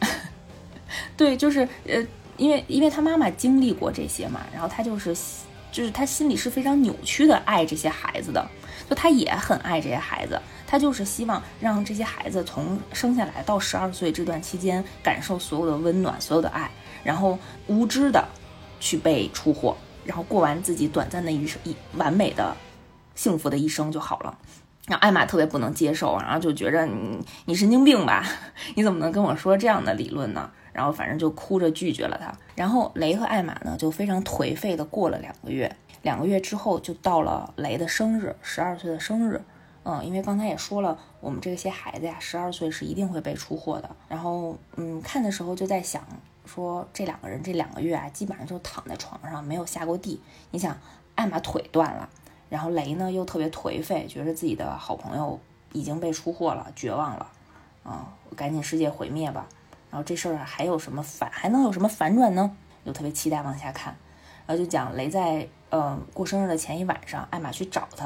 [1.16, 2.06] 对，就是呃，
[2.36, 5.16] 因为因为他妈妈经历过这些嘛，然后他就是
[5.70, 8.46] 就是他心里是非常扭曲的爱这些孩子的，
[8.88, 16.70] 就他也很爱这些孩子，他就是希望让这些孩子从生下来到十二岁这段期间感受所有的温暖，所有的爱，
[17.04, 18.24] 然后无知的。
[18.82, 22.56] 去被出货，然后过完自己短暂的一生，一完美的、
[23.14, 24.38] 幸福的一生就好了。
[24.86, 28.24] 然后艾玛特别不能接受，然后就觉着你你神经病吧？
[28.74, 30.50] 你怎么能跟我说这样的理论呢？
[30.72, 32.32] 然后反正就哭着拒绝了他。
[32.54, 39.40] 然后雷和艾玛呢就非常颓废的过了两个月，两个月之后就到了雷的生日，十二岁的生日。
[39.82, 43.90] 嗯，因为刚才也说了，我们这些孩子呀，十二岁是一定会被出货的。
[44.08, 46.02] 然后嗯，看的时候就在想。
[46.46, 50.20] 说这两个人这两个月啊，基本上就躺在床上没有下过地。
[50.50, 50.76] 你想，
[51.14, 52.08] 艾玛腿断了，
[52.48, 55.38] 然后雷呢又特别颓废，觉得自己的好朋友
[55.70, 57.30] 已经被出货了，绝望了，
[57.84, 59.46] 啊，赶紧世界毁灭吧。
[59.90, 62.50] 然后这事儿还有什么反，还能有什么反转呢？
[62.84, 63.96] 就特别期待往下看。
[64.46, 68.04] 然后就讲雷在呃过生日的前一晚上，艾玛去找他，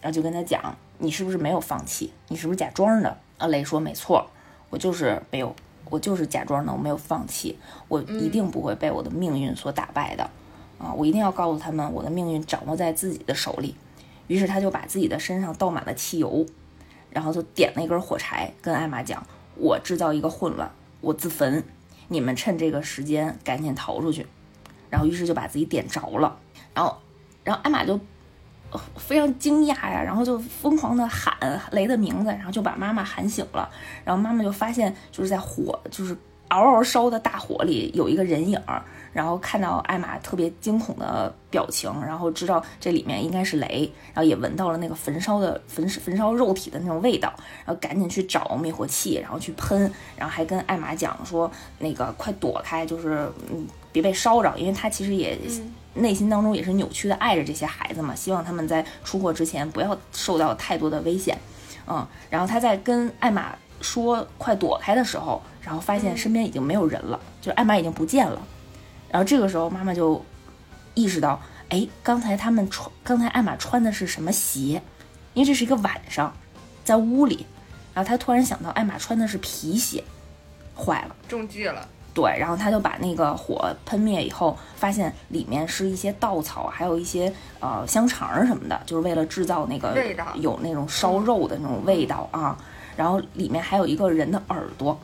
[0.00, 2.12] 然后就跟他讲，你是不是没有放弃？
[2.28, 3.16] 你是不是假装的？
[3.38, 4.30] 啊，雷说没错，
[4.70, 5.54] 我就是没有。
[5.90, 7.58] 我就是假装的，我没有放弃，
[7.88, 10.22] 我一定不会被我的命运所打败的，
[10.78, 13.74] 啊，我一定要告诉他们，我的命运掌握在自己的手里。
[14.26, 16.46] 于是他就把自己的身上倒满了汽油，
[17.10, 19.22] 然后就点了一根火柴，跟艾玛讲
[19.56, 20.70] ：“我制造一个混乱，
[21.02, 21.62] 我自焚，
[22.08, 24.26] 你们趁这个时间赶紧逃出去。”
[24.88, 26.38] 然后于是就把自己点着了，
[26.72, 26.96] 然后，
[27.44, 28.00] 然后艾玛就。
[28.96, 31.36] 非常惊讶呀，然后就疯狂的喊
[31.72, 33.68] 雷的名字，然后就把妈妈喊醒了。
[34.02, 36.16] 然后妈妈就发现，就是在火，就是
[36.48, 38.82] 嗷嗷烧的大火里有一个人影儿。
[39.12, 47.32] 然后看到艾玛特别惊恐的表情，然后知道这里面应该是雷，然后也闻到了那个焚烧的焚焚烧肉体的那种味道，
[47.64, 49.80] 然后赶紧去找灭火器，然后去喷，
[50.16, 55.38] 然后还跟艾玛讲说，那个快躲开，就是嗯别被烧着，因为他其实也。
[55.94, 61.36] 内心当中也是扭曲的爱着这些孩子嘛，希望他们在出货之前不要受到太多的危险，
[61.86, 68.40] 嗯，然后他在跟艾玛说快躲开的时候，然后发现身边已经没有人了，就艾玛已经不见了，
[69.12, 70.20] 然后这个时候妈妈就
[70.94, 74.82] 意识到，哎，刚才他们穿，刚才艾玛穿的是什么鞋？
[75.34, 76.34] 因为这是一个晚上，
[76.82, 77.46] 在屋里，
[77.94, 80.02] 然后她突然想到艾玛穿的是皮鞋，
[80.74, 81.86] 坏了，中计了。
[82.14, 92.54] 对，然后他就把那个火喷灭以后，发现里面是一些稻草，还有一些呃香肠什么的，就是为了制造那个味道有那种烧肉的那种味道啊。
[92.98, 95.00] 然后里面还有一个人的耳朵，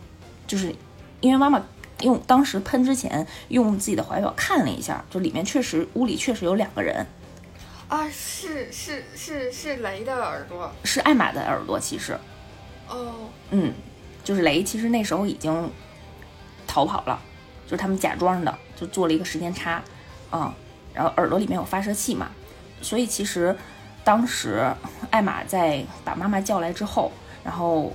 [0.46, 0.74] 就是
[1.20, 1.62] 因为妈妈
[2.00, 7.06] 用当时喷之前用自己的怀表看了一下，就里面确实屋里确实有两个人，
[7.88, 10.70] 啊，是是是是雷的耳朵。
[10.84, 12.18] 是艾玛的耳朵，其实，
[12.88, 13.72] 哦，嗯，
[14.22, 15.70] 就是雷其实那时候已经
[16.66, 17.20] 逃跑了，
[17.64, 19.82] 就是他们假装的，就做了一个时间差，
[20.30, 20.52] 嗯，
[20.94, 22.30] 然后耳朵里面有发射器嘛，
[22.80, 23.56] 所以其实
[24.04, 24.70] 当时
[25.10, 27.10] 艾玛在把妈妈叫来之后，
[27.42, 27.92] 然后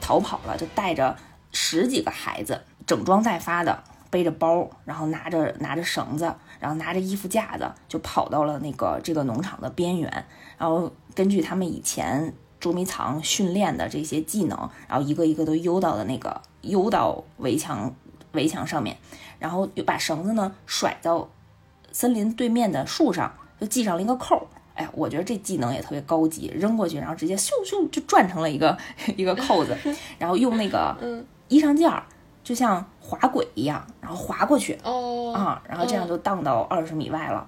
[0.00, 1.16] 逃跑了，就带着
[1.52, 10.26] 十几个孩子，整装待发的，背着包，然后拿着拿着绳子，然后拿着衣服架子，就跑到了那个这个农场的边缘，
[10.56, 17.92] 然后根据他们以前捉迷藏训练的这些技能，然后一个一个都悠到的那个悠到围墙
[18.32, 18.96] 围墙上面，
[19.38, 21.28] 然后又把绳子呢甩到
[21.92, 24.46] 森林对面的树上，就系上了一个扣儿。
[24.74, 28.76] 哎呀，我觉得这技能也特别高级，扔过去，然后直接咻咻就转成了一个
[29.16, 29.74] 一个扣子，
[30.18, 32.02] 然后用那个 嗯衣裳件儿，
[32.46, 37.44] 就像滑轨一样，然后滑过去哦啊，然后这样就荡到二十米外了，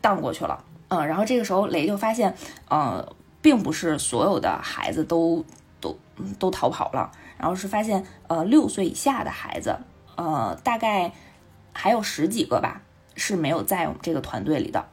[0.00, 0.64] 荡过去了。
[0.86, 2.32] 嗯，然后这个时候雷就发现，
[2.68, 3.04] 呃，
[3.42, 5.44] 并不是所有的孩子都
[5.80, 9.76] 都嗯都逃跑了，然后是发现，呃，六岁以下的孩子，
[10.14, 11.12] 呃，大概
[11.72, 12.80] 还有十几个吧，
[13.16, 14.86] 是没有在我们这个团队里的。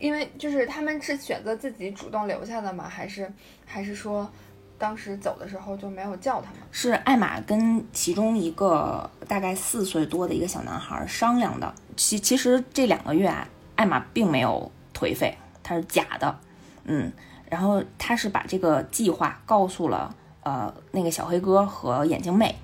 [0.00, 2.88] 因为就是他们是选择自己主动留下的吗？
[2.88, 3.32] 还是
[3.64, 4.28] 还是说
[4.80, 6.60] 当时走的时候就没有叫他们？
[6.72, 11.72] 是艾玛跟其中一个大概四岁多的一个小男孩商量的。
[11.96, 16.34] 其其实这两个月啊，艾玛并没有颓废，她是假的，
[16.84, 17.12] 嗯。
[17.50, 20.14] 然后他是把这个计划告诉了
[20.44, 22.54] 呃那个小黑哥和眼镜妹，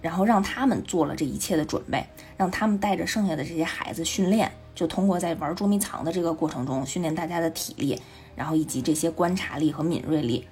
[0.00, 2.06] 然后让他们做了这一切的准备，
[2.36, 8.00] 让他们带着剩下的这些孩子训练，就通过在玩捉迷藏的这个过程中训练大家的体力，
[8.36, 10.46] 然后以及这些观察力和敏锐力。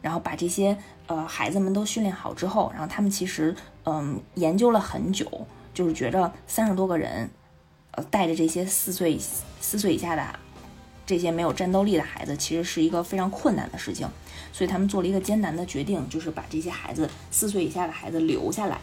[0.00, 0.76] 然后把这些
[1.06, 7.28] 呃孩子们都训练好之后，然后他们其实嗯研究了很久，就是觉着三十多个人，
[7.92, 9.18] 呃带着这些四岁
[9.60, 10.38] 四岁以下的
[11.04, 14.08] 这些没有战斗力的孩子，其实是一个非常困难的事情，
[14.52, 18.78] 所以他们做了一个艰难的决定，就是把这些孩子四岁以下的孩子留下来。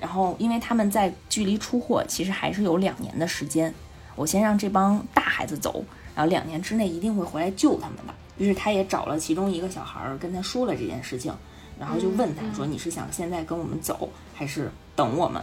[0.00, 3.74] 然后，因为他们在距离出货其实还是有两年的时间，
[4.14, 8.14] 我先让这帮大孩子走，然后两年之内一定会回来救他们的。
[8.38, 11.34] 于是他也找了其中一个小孩儿，跟他说了这件事情，
[11.78, 15.42] 然后就问他说：“你是想现在跟我们走，还是等我们？”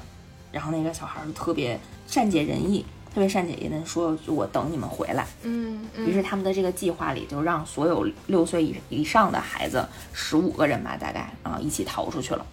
[0.52, 12.46] 然后那个小孩儿就特别善解人意，特别善解人意的说：“我等你们回来。”嗯于是他们的这个计划里就让所有六岁以以上的孩子十五个人吧，大概啊一起逃出去了。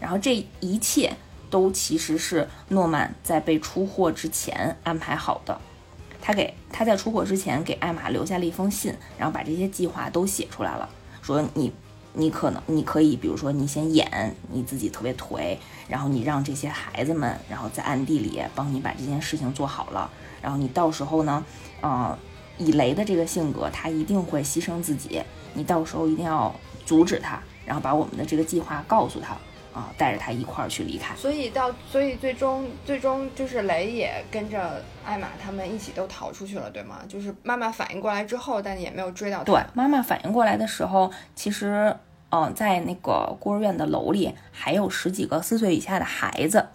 [0.00, 1.12] 然后这一切
[1.48, 5.60] 都其实是诺曼在被出货之前安排好的。
[6.20, 10.88] 他给他在出货之前给艾玛留下了一封信，然后把这些计划都写出来了，
[11.22, 11.72] 说你
[12.12, 15.56] 你可能你可以，比如说你先演你自己特别颓，
[15.86, 20.10] 然后你让这些孩子们，然后在暗地里帮你把这件事情做好了，
[20.40, 21.44] 然后你到时候呢，
[21.82, 22.18] 呃，
[22.56, 26.54] 以雷的这个性格，他一定会牺牲自己，你到时候一定要
[26.86, 29.36] 阻止他，然后把我们的这个计划告诉他，
[29.76, 31.14] 啊、带着他一块儿去离开。
[31.16, 37.00] 所以到所以最终最终就是雷也跟着艾玛他们一起都逃出去了，对吗？
[37.06, 41.94] 就是妈妈反应过来之后，但也没有追到他对。，妈妈反应过来的时候，其实，
[42.30, 46.66] 嗯、在那个孤儿院的楼里还有十几个四岁以下的孩子，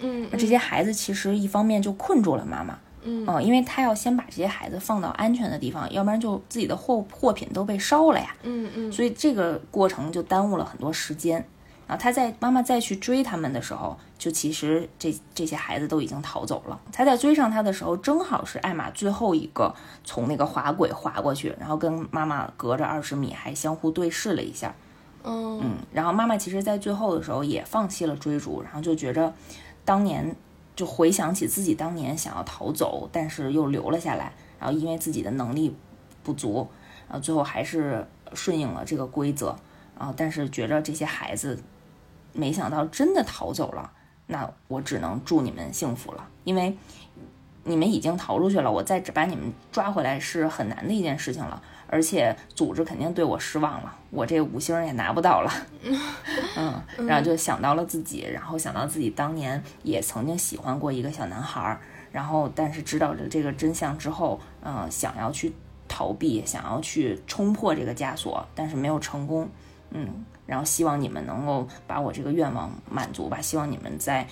[0.00, 8.36] 嗯，那这些孩子其实一方面就困住了妈妈，嗯嗯、因为他要先把这些孩子放到安全的地方，要不然就自己的货货品都被烧了呀。
[8.42, 11.42] 嗯嗯所以这个过程就耽误了很多时间。
[11.90, 16.80] 然后他在妈妈再去追他们的时候，就其实这这些孩子都已经逃走了。
[16.92, 19.74] 他在追上他的时候，正好是艾玛最后一个
[20.04, 24.72] 从那个滑轨滑过去，然后跟妈妈隔着二十米还相互对视了一下。
[25.24, 29.34] 嗯嗯，然后妈妈其实，在最后的时候也放弃了追逐，然后就觉着
[29.84, 30.36] 当年
[30.76, 35.74] 就回想起自己当年想要逃走，但是又留了下来，然后因为自己的能力
[36.22, 36.68] 不足，
[37.08, 39.56] 然后最后还是顺应了这个规则，
[39.98, 41.60] 然后但是觉着这些孩子
[42.32, 43.90] 没想到真的逃走了，
[44.26, 46.76] 那我只能祝你们幸福了，因为
[47.64, 51.62] 你们已经逃出去了，我再只把你们抓回来是很难的一件事情了。
[51.92, 55.50] 而且组织肯定对我失望了，我这五星也拿不到了，
[56.56, 61.80] 嗯，然后就想到了自己，然后想到自己当年也曾经喜欢过一个小男孩儿，
[62.12, 65.52] 然后但是知道了这个真相之后，嗯、想要去
[65.88, 69.48] 逃避，想要去冲破这个枷锁，但是没有成功，
[69.90, 74.26] 嗯，然后希望你们能够把我这个愿望满足吧，希望你们在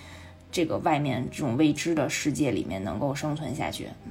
[0.50, 4.10] 这个外面这种未知的世界里面能够生存下去，嗯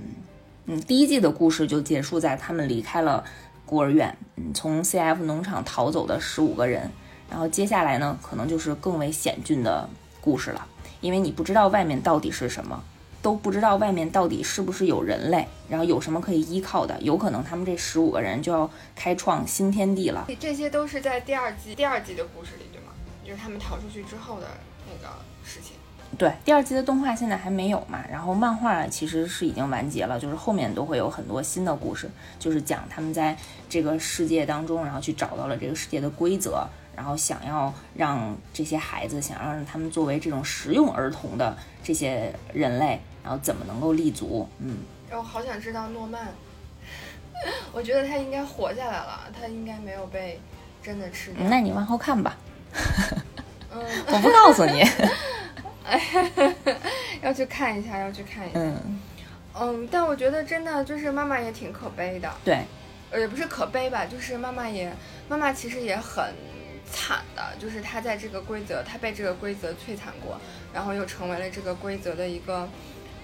[0.67, 3.25] 嗯，第一季的故事就结束在他们离开了
[3.65, 6.89] 孤儿院，嗯，从 CF 农场逃走的十五个人，
[7.29, 9.89] 然后接下来呢，可能就是更为险峻的
[10.21, 10.65] 故事了，
[11.01, 12.81] 因为你不知道外面到底是什么。
[13.27, 20.27] 都不知道外面到底是不是有人类，然后有什么可以依靠的，有可能他们这十五个人就要开创新天地了。
[20.39, 22.93] 这些都是在第二季第二季的故事里，对吗？
[23.25, 24.47] 就是他们逃出去之后的
[24.87, 25.13] 那个
[25.43, 25.73] 事情。
[26.17, 32.09] 对，第二季的动画现在还没有嘛，然后漫画其实是已经完结了，就是后面都会有很多新的故事，
[32.39, 36.65] 就是讲他们在这个世界当中，然后去找到了这个世界的规则，
[36.95, 44.47] 然后想要让这些孩子，想要让他们作为这种实用儿童的这些人类，然后怎么能够立足？
[44.59, 44.77] 嗯，
[45.11, 46.29] 我好想知道诺曼，
[47.73, 50.39] 我觉得他应该活下来了，他应该没有被
[50.81, 51.45] 真的吃掉。
[51.49, 52.37] 那你往后看吧，
[53.69, 54.81] 嗯，我不告诉你。
[57.21, 58.59] 要去看一下，要去看一下。
[58.61, 58.99] 嗯，
[59.59, 62.59] 嗯，但我觉得真的就是妈妈也挺可悲的，对，
[63.11, 64.89] 呃，也不是可悲吧，就是妈妈也，
[65.27, 66.33] 妈妈其实也很
[66.89, 70.39] 惨的，就是她在这个规则，她被这个规则摧残过，
[70.73, 72.69] 然后又成为了这个规则的一个，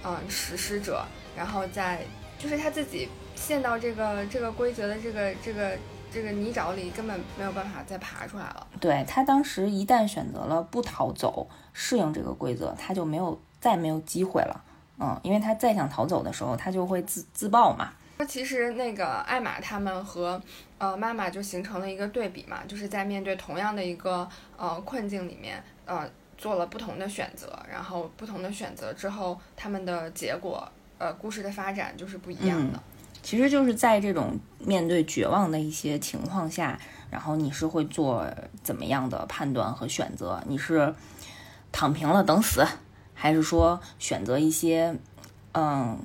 [0.06, 2.02] 嗯，实施者，然后在
[2.38, 5.78] 就是他自己陷到这个这个规则的这个这个
[6.12, 8.68] 这个泥沼里，根本没有办法再爬出来了。
[8.80, 14.64] 对他当时一旦选择了不逃走，适应这个规则，他就没有再没有机会了。
[15.00, 17.94] 嗯，因为他再想逃走的时候，他就会自自爆嘛。
[18.28, 20.42] 其实那个艾玛他们和
[20.78, 26.10] 呃妈妈就形成了一个对比嘛，就是在面对同样的一个呃困境里面，呃
[26.44, 32.84] 做了不同的选择，然后不同的选择之后，他们的结果呃故事的发展就是不一样的。
[33.22, 36.78] 其实就是在这种面对绝望的一些情况下，
[37.10, 38.28] 然后你是会做
[38.62, 40.44] 怎么样的判断和选择？
[40.46, 40.94] 你是
[41.72, 42.68] 躺平了等死，
[43.14, 44.98] 还是说选择一些
[45.54, 45.98] 嗯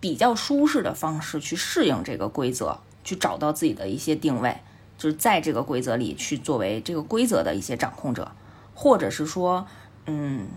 [0.00, 4.56] 比较舒适的方式去适应这个规则，去找到自己的一些定位，
[4.96, 8.32] 就是在这个规则里去作为这个规则的一些掌控者，
[8.74, 9.66] 或者是说
[10.06, 10.48] 嗯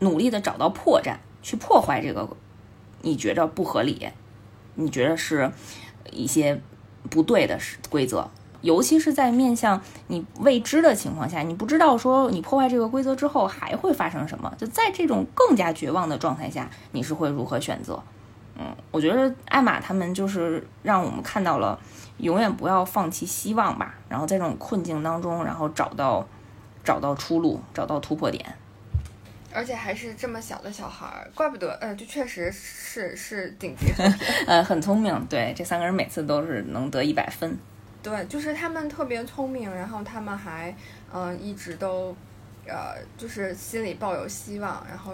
[0.00, 2.28] 努力的找到破绽，去破坏这个
[3.02, 4.08] 你觉着不合理。
[4.76, 5.52] 你觉得是
[6.10, 6.60] 一些
[7.08, 7.56] 不对的
[7.88, 8.28] 规则，
[8.60, 18.02] 尤其是在面向你未知的情况下，你不知道说你破坏这个规则之后还会发生什么，就在这种更加绝望的状态下，你是会如何选择？
[18.58, 21.78] 嗯，我觉得艾玛他们就是让我们看到了
[22.18, 26.26] 永远不要放弃希望吧，然后在这种困境当中，然后找到
[26.84, 28.44] 找到出路，找到突破点。
[29.56, 33.86] 而且还是这么小的小孩儿，怪不得，呃，就确实是是顶级
[34.48, 35.26] 呃，很聪明。
[35.26, 37.56] 对，这三个人每次都是能得一百分。
[38.02, 40.74] 对，就是他们特别聪明，然后他们还，
[41.12, 42.14] 嗯、呃，一直都，
[42.66, 45.12] 呃，就是心里抱有希望，然后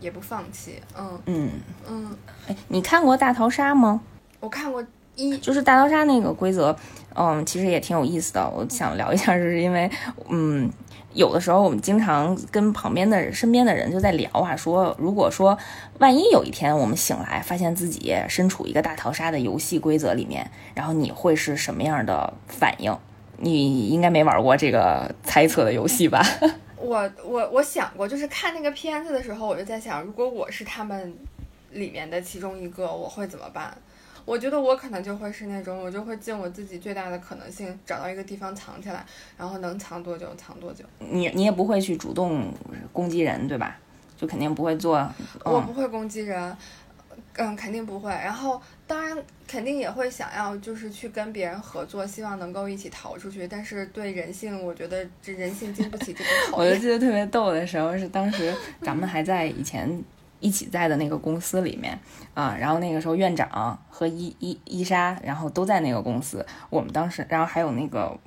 [0.00, 0.80] 也不放弃。
[0.96, 1.50] 嗯嗯
[1.86, 2.16] 嗯。
[2.48, 4.00] 哎，你看过大逃杀吗？
[4.40, 4.82] 我看过
[5.16, 6.74] 一，就是大逃杀那个规则，
[7.14, 8.48] 嗯，其实也挺有意思的。
[8.48, 9.90] 我想聊一下，就是因为，
[10.30, 10.72] 嗯。
[11.14, 15.56] 有的时候，我们经常跟旁边的身边的人就在聊啊，说如果说
[15.98, 22.96] 万一有一天我们醒来，发现自己身处一个大逃杀的游戏规则里面，然后你会是什么样的反应？
[23.38, 26.24] 你应该没玩过这个猜测的游戏吧？
[26.78, 31.14] 我我我想过，就是看那个片子的时候，我就在想，如果我是他们
[31.70, 33.76] 里面的其中一个，我会怎么办？
[34.24, 39.04] 我觉得我可能就会是那种，我就会尽我自己最大的可能性，找到一个地方藏起来，
[39.36, 40.84] 然后能藏多久藏多久。
[40.98, 42.52] 你你也不会去主动
[42.92, 43.76] 攻击人，对吧？
[44.16, 44.98] 就肯定不会做。
[45.44, 46.56] 嗯、我不会攻击人，
[47.34, 48.10] 嗯，肯定不会。
[48.10, 49.16] 然后当然
[49.48, 53.48] 肯定也会想要就是去跟别人合作，希望能够一起逃出去。
[53.48, 56.70] 但是对人性，我觉得这人性经不起这个考验。
[56.70, 60.02] 我就记得特别逗的时候是当时咱们还在以前。
[60.42, 61.98] 一起在的那个公司里面
[62.34, 66.44] 啊，然后那个时候院长和伊伊伊莎，然后都在那个公司。
[66.68, 68.18] 我们当时，然后还有那个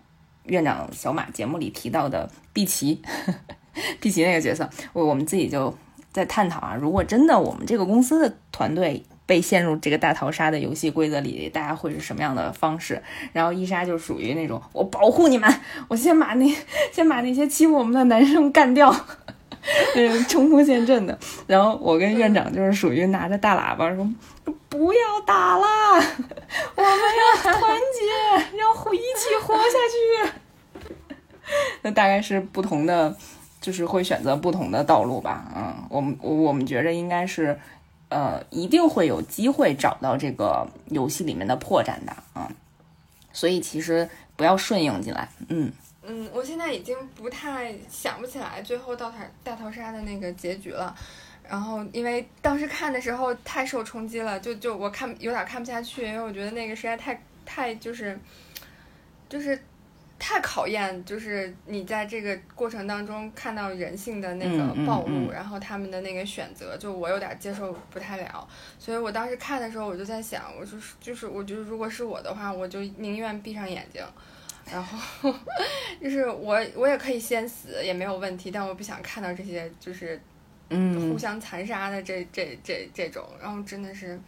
[0.46, 3.02] 院长小马节目里提到的碧琪，
[4.00, 5.78] 碧琪那个角色，我我们自己就
[6.14, 13.04] 在探讨啊，如果真的我们这个公司的团队被陷入这个大逃杀的游戏规则里，大家会是什么样的方式？
[13.34, 15.54] 然后伊莎就属于那种我保护你们，
[15.90, 16.48] 我先把那
[16.94, 18.96] 先把那些欺负我们的男生干掉。
[20.30, 21.18] 冲锋陷阵的，
[21.48, 24.08] 然后我跟院长就是属于拿着大喇叭说
[24.70, 25.94] ：“不要打啦，
[26.76, 26.92] 我们
[27.36, 29.78] 要团结，要一起活下
[30.26, 30.32] 去。
[31.82, 33.16] ”那大概是不同的，
[33.62, 35.52] 就是会选择不同的道路吧。
[35.56, 37.60] 嗯，我们我们觉着应该是
[38.10, 42.52] 呃，一定会有机会找到这个游戏里面的破绽的啊。
[43.34, 45.72] 所以其实不要顺应进来，嗯
[46.06, 50.96] 嗯，我现在已经不太想不起来最后大逃大逃杀的那个结局了。
[51.48, 58.18] 然后因为当时看的时候太受冲击了，就就我看有点看不下去，因为我觉得那个实在太太就是
[59.30, 59.60] 就是。
[60.18, 68.48] 太考验，就是你在这个过程当中看到人性的那个暴露，然后他们的那个选择，就我有点接受不太了。
[68.80, 74.02] 所以我当时看的时候，我就在想，我就是就是，我觉得如果是我的话，我就宁愿闭上眼睛，
[74.72, 75.34] 然后
[76.02, 80.20] 就是我我也可以先死也没有问题，但我不想看到这些就是
[80.70, 83.24] 嗯互相残杀的这这这这种。
[83.42, 84.20] 然后真的是，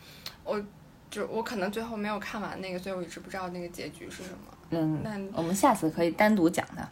[0.44, 0.62] 我
[1.10, 4.38] 就我可能最后没有看完那个，所以我一直不知道那个结局是什么。
[4.70, 6.90] 嗯，那我们下次可以单独讲的。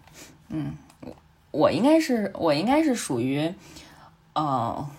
[0.50, 1.16] 嗯，我
[1.52, 3.54] 我应该是我应该是属于，
[4.34, 4.90] 呃，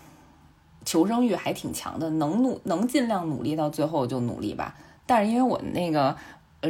[0.85, 4.77] 求生欲还挺强的，能努能尽量努力到最后就努力吧。
[5.07, 6.17] 但是因为我那个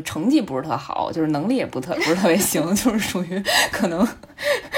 [0.02, 3.42] 成绩不是特好，就是能力也不特不是特别行， 就是属于
[3.72, 4.06] 可能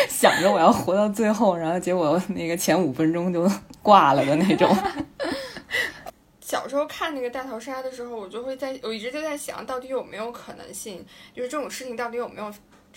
[0.09, 3.51] 想着我要活到最后，然后结果那个前五分钟就
[3.83, 4.75] 挂了的那种。
[6.41, 11.05] 小时候看那个大逃杀的时候，我就会在，我一直就在想，到底有没有可能性，
[11.35, 12.51] 就是这种事情到底有没有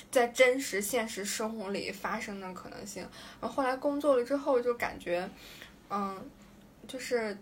[0.10, 3.04] 在真实现实生活里发生的可能性。
[3.42, 5.30] 然后后来工作了之后，就感觉，
[5.90, 6.18] 嗯，
[6.88, 7.38] 就是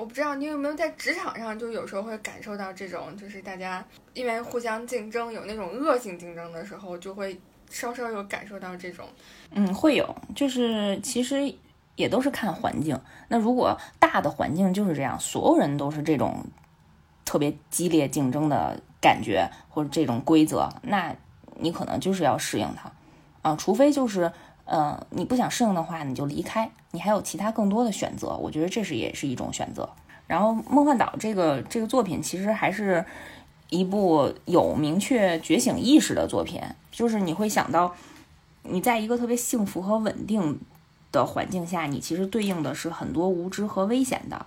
[0.00, 9.06] 我不知道你有没有在职场上，就有时候会感受到这种，就是大家因为互相竞争，有那种恶性竞争的时候，就会稍稍有感受到这种。
[9.50, 11.54] 嗯，会有，就是其实。
[11.96, 12.98] 也都是看环境。
[13.28, 16.42] 那如果大的环境就是这样，所有人都是这种
[17.26, 21.14] 特别激烈竞争的感觉或者这种规则，那
[21.56, 22.90] 你可能就是要适应它
[23.42, 23.54] 啊。
[23.56, 24.32] 除非就是
[24.70, 28.28] 呃你不想适应的话，你就离开，你还有其他更多的选择。
[28.28, 29.90] 我觉得这是也是一种选择。
[30.26, 33.04] 然后《梦幻岛》这个这个作品其实还是
[33.68, 37.94] 一部有明确觉醒意识的作品，就是你会想到
[38.62, 40.58] 你在一个特别幸福和稳定。
[41.12, 44.46] 的环境下，你其实对应的是很多无知和危险的，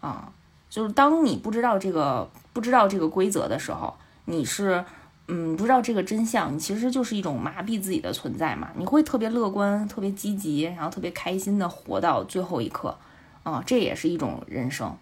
[0.00, 0.32] 啊，
[0.68, 3.94] 就是当你不知道这个不知道这个规则的时候，
[4.24, 4.84] 你是
[5.30, 8.70] 嗯不知道这个真相，你其实就是一种麻痹自己的存在嘛。
[8.76, 12.96] 你会特别乐观、特别积极，然后特别开心的活到最后一刻，
[13.42, 14.94] 啊，这也是一种人生，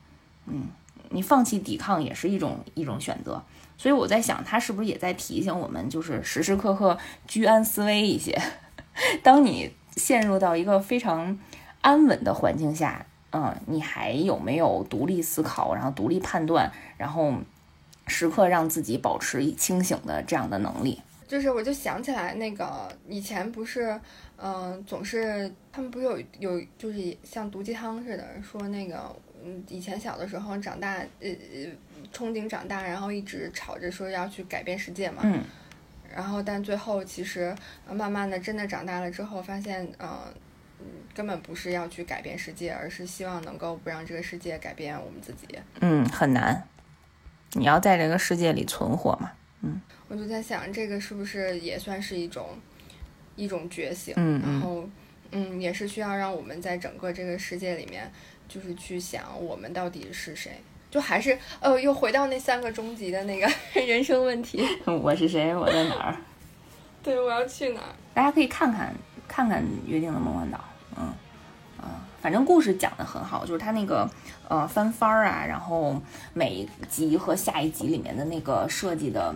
[0.46, 0.66] 嗯，
[1.10, 3.42] 你放弃抵抗也是一种一种选择。
[3.76, 8.40] 所以我在想，他是不是也在提醒我们，就是时时刻刻居安思危一些，
[9.24, 9.72] 当你。
[9.96, 11.36] 陷入到一个非常
[11.80, 17.34] 安稳的环境下，嗯，你还有没有独立思考，然后独立判断，然后
[18.08, 21.00] 时刻让自己保持清醒的这样的能力？
[21.26, 24.00] 就是我就想起来那个以前不是，
[24.36, 29.14] 嗯，总是他们不是有有就是像毒鸡汤似的说那个，
[29.44, 31.28] 嗯，以前小的时候长大，呃，
[32.12, 35.42] 憧憬长大，然后一直吵着说要去改变世界嘛，嗯。
[36.10, 37.54] 然后，但最后其实
[37.86, 40.08] 慢慢的，真的长大了之后，发现，嗯，
[41.14, 45.46] 根本不是要去改变世界，而是希望能够不让这个世界改变我们自己。
[45.80, 46.66] 嗯，很难。
[47.52, 49.30] 你要在这个世界里存活嘛？
[49.62, 49.80] 嗯。
[50.08, 52.48] 我就在想，这个是不是也算是一种
[53.36, 54.14] 一种觉醒？
[54.16, 54.88] 嗯然后，
[55.32, 58.10] 嗯，也是需要让我们在整个这个世界里面，
[58.48, 60.52] 就是去想我们到底是谁。
[60.90, 63.46] 就还是呃，又回到那三个终极的那个
[63.86, 64.66] 人生问题。
[64.86, 65.54] 我是谁？
[65.54, 66.16] 我在哪儿？
[67.02, 67.94] 对，我要去哪儿？
[68.14, 68.94] 大家可以看看
[69.28, 70.56] 看看《约定的梦幻岛》。
[70.96, 71.14] 嗯嗯，
[72.20, 74.08] 反正故事讲的很好，就是它那个
[74.48, 76.00] 呃翻番儿啊，然后
[76.34, 79.34] 每一集和下一集里面的那个设计的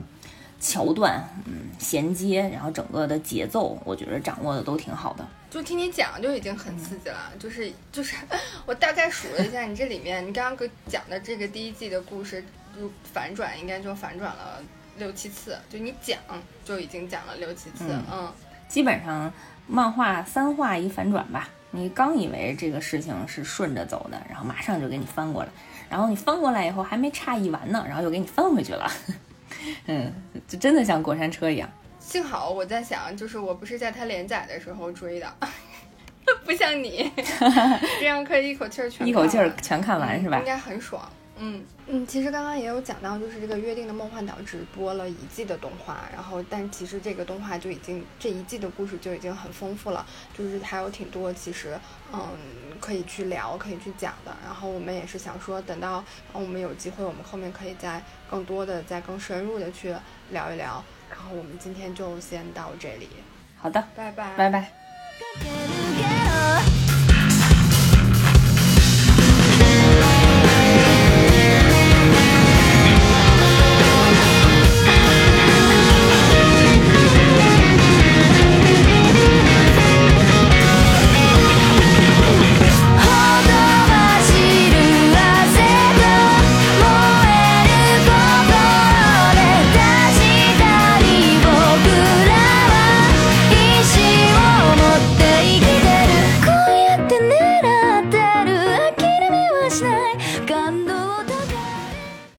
[0.60, 5.26] 桥段，嗯，衔接，然后整个的节奏，我觉得掌握的都挺好的。
[5.50, 8.16] 就听你讲就已经很刺激了，就是就是，
[8.64, 12.42] 我大概数了一下，你这里面你刚刚给讲的这个第一季的故事，
[12.74, 14.62] 就反转应该就反转了
[14.96, 16.18] 六七次，就你讲
[16.64, 18.32] 就已经讲了六七次，嗯，
[18.66, 19.30] 基本上
[19.66, 25.48] 漫画三话一反转吧，你刚以为这个事情是顺着走的，然后马上就给你翻过来，
[25.90, 28.90] 然后你翻过来以后还没诧异完呢，然后又给你翻回去了，
[29.88, 30.12] 嗯，
[30.46, 31.68] 就真的像过山车一样。
[31.98, 35.34] 幸好我在想，就是我不是在它连载的时候追的，
[36.44, 37.10] 不像你
[37.98, 40.38] 这样可以一口气儿全一口气儿全看完是吧？
[40.38, 41.02] 应该很爽。
[41.44, 50.06] 嗯嗯，其实刚刚也有讲到，就是这个约定的梦幻岛只播了一季的动画，然后但其实这个动画就已经这一季的故事就已经很丰富了，
[50.38, 51.76] 就是还有挺多其实
[52.12, 52.20] 嗯
[52.78, 54.32] 可以去聊可以去讲的。
[54.44, 58.00] 然后我们也是想说，等到我们有机会，我们后面可以再
[58.30, 59.92] 更多的、再更深入的去
[60.30, 60.84] 聊一聊。
[61.10, 63.08] 然后我们今天就先到这里，
[63.58, 64.72] 好的，拜拜，拜拜。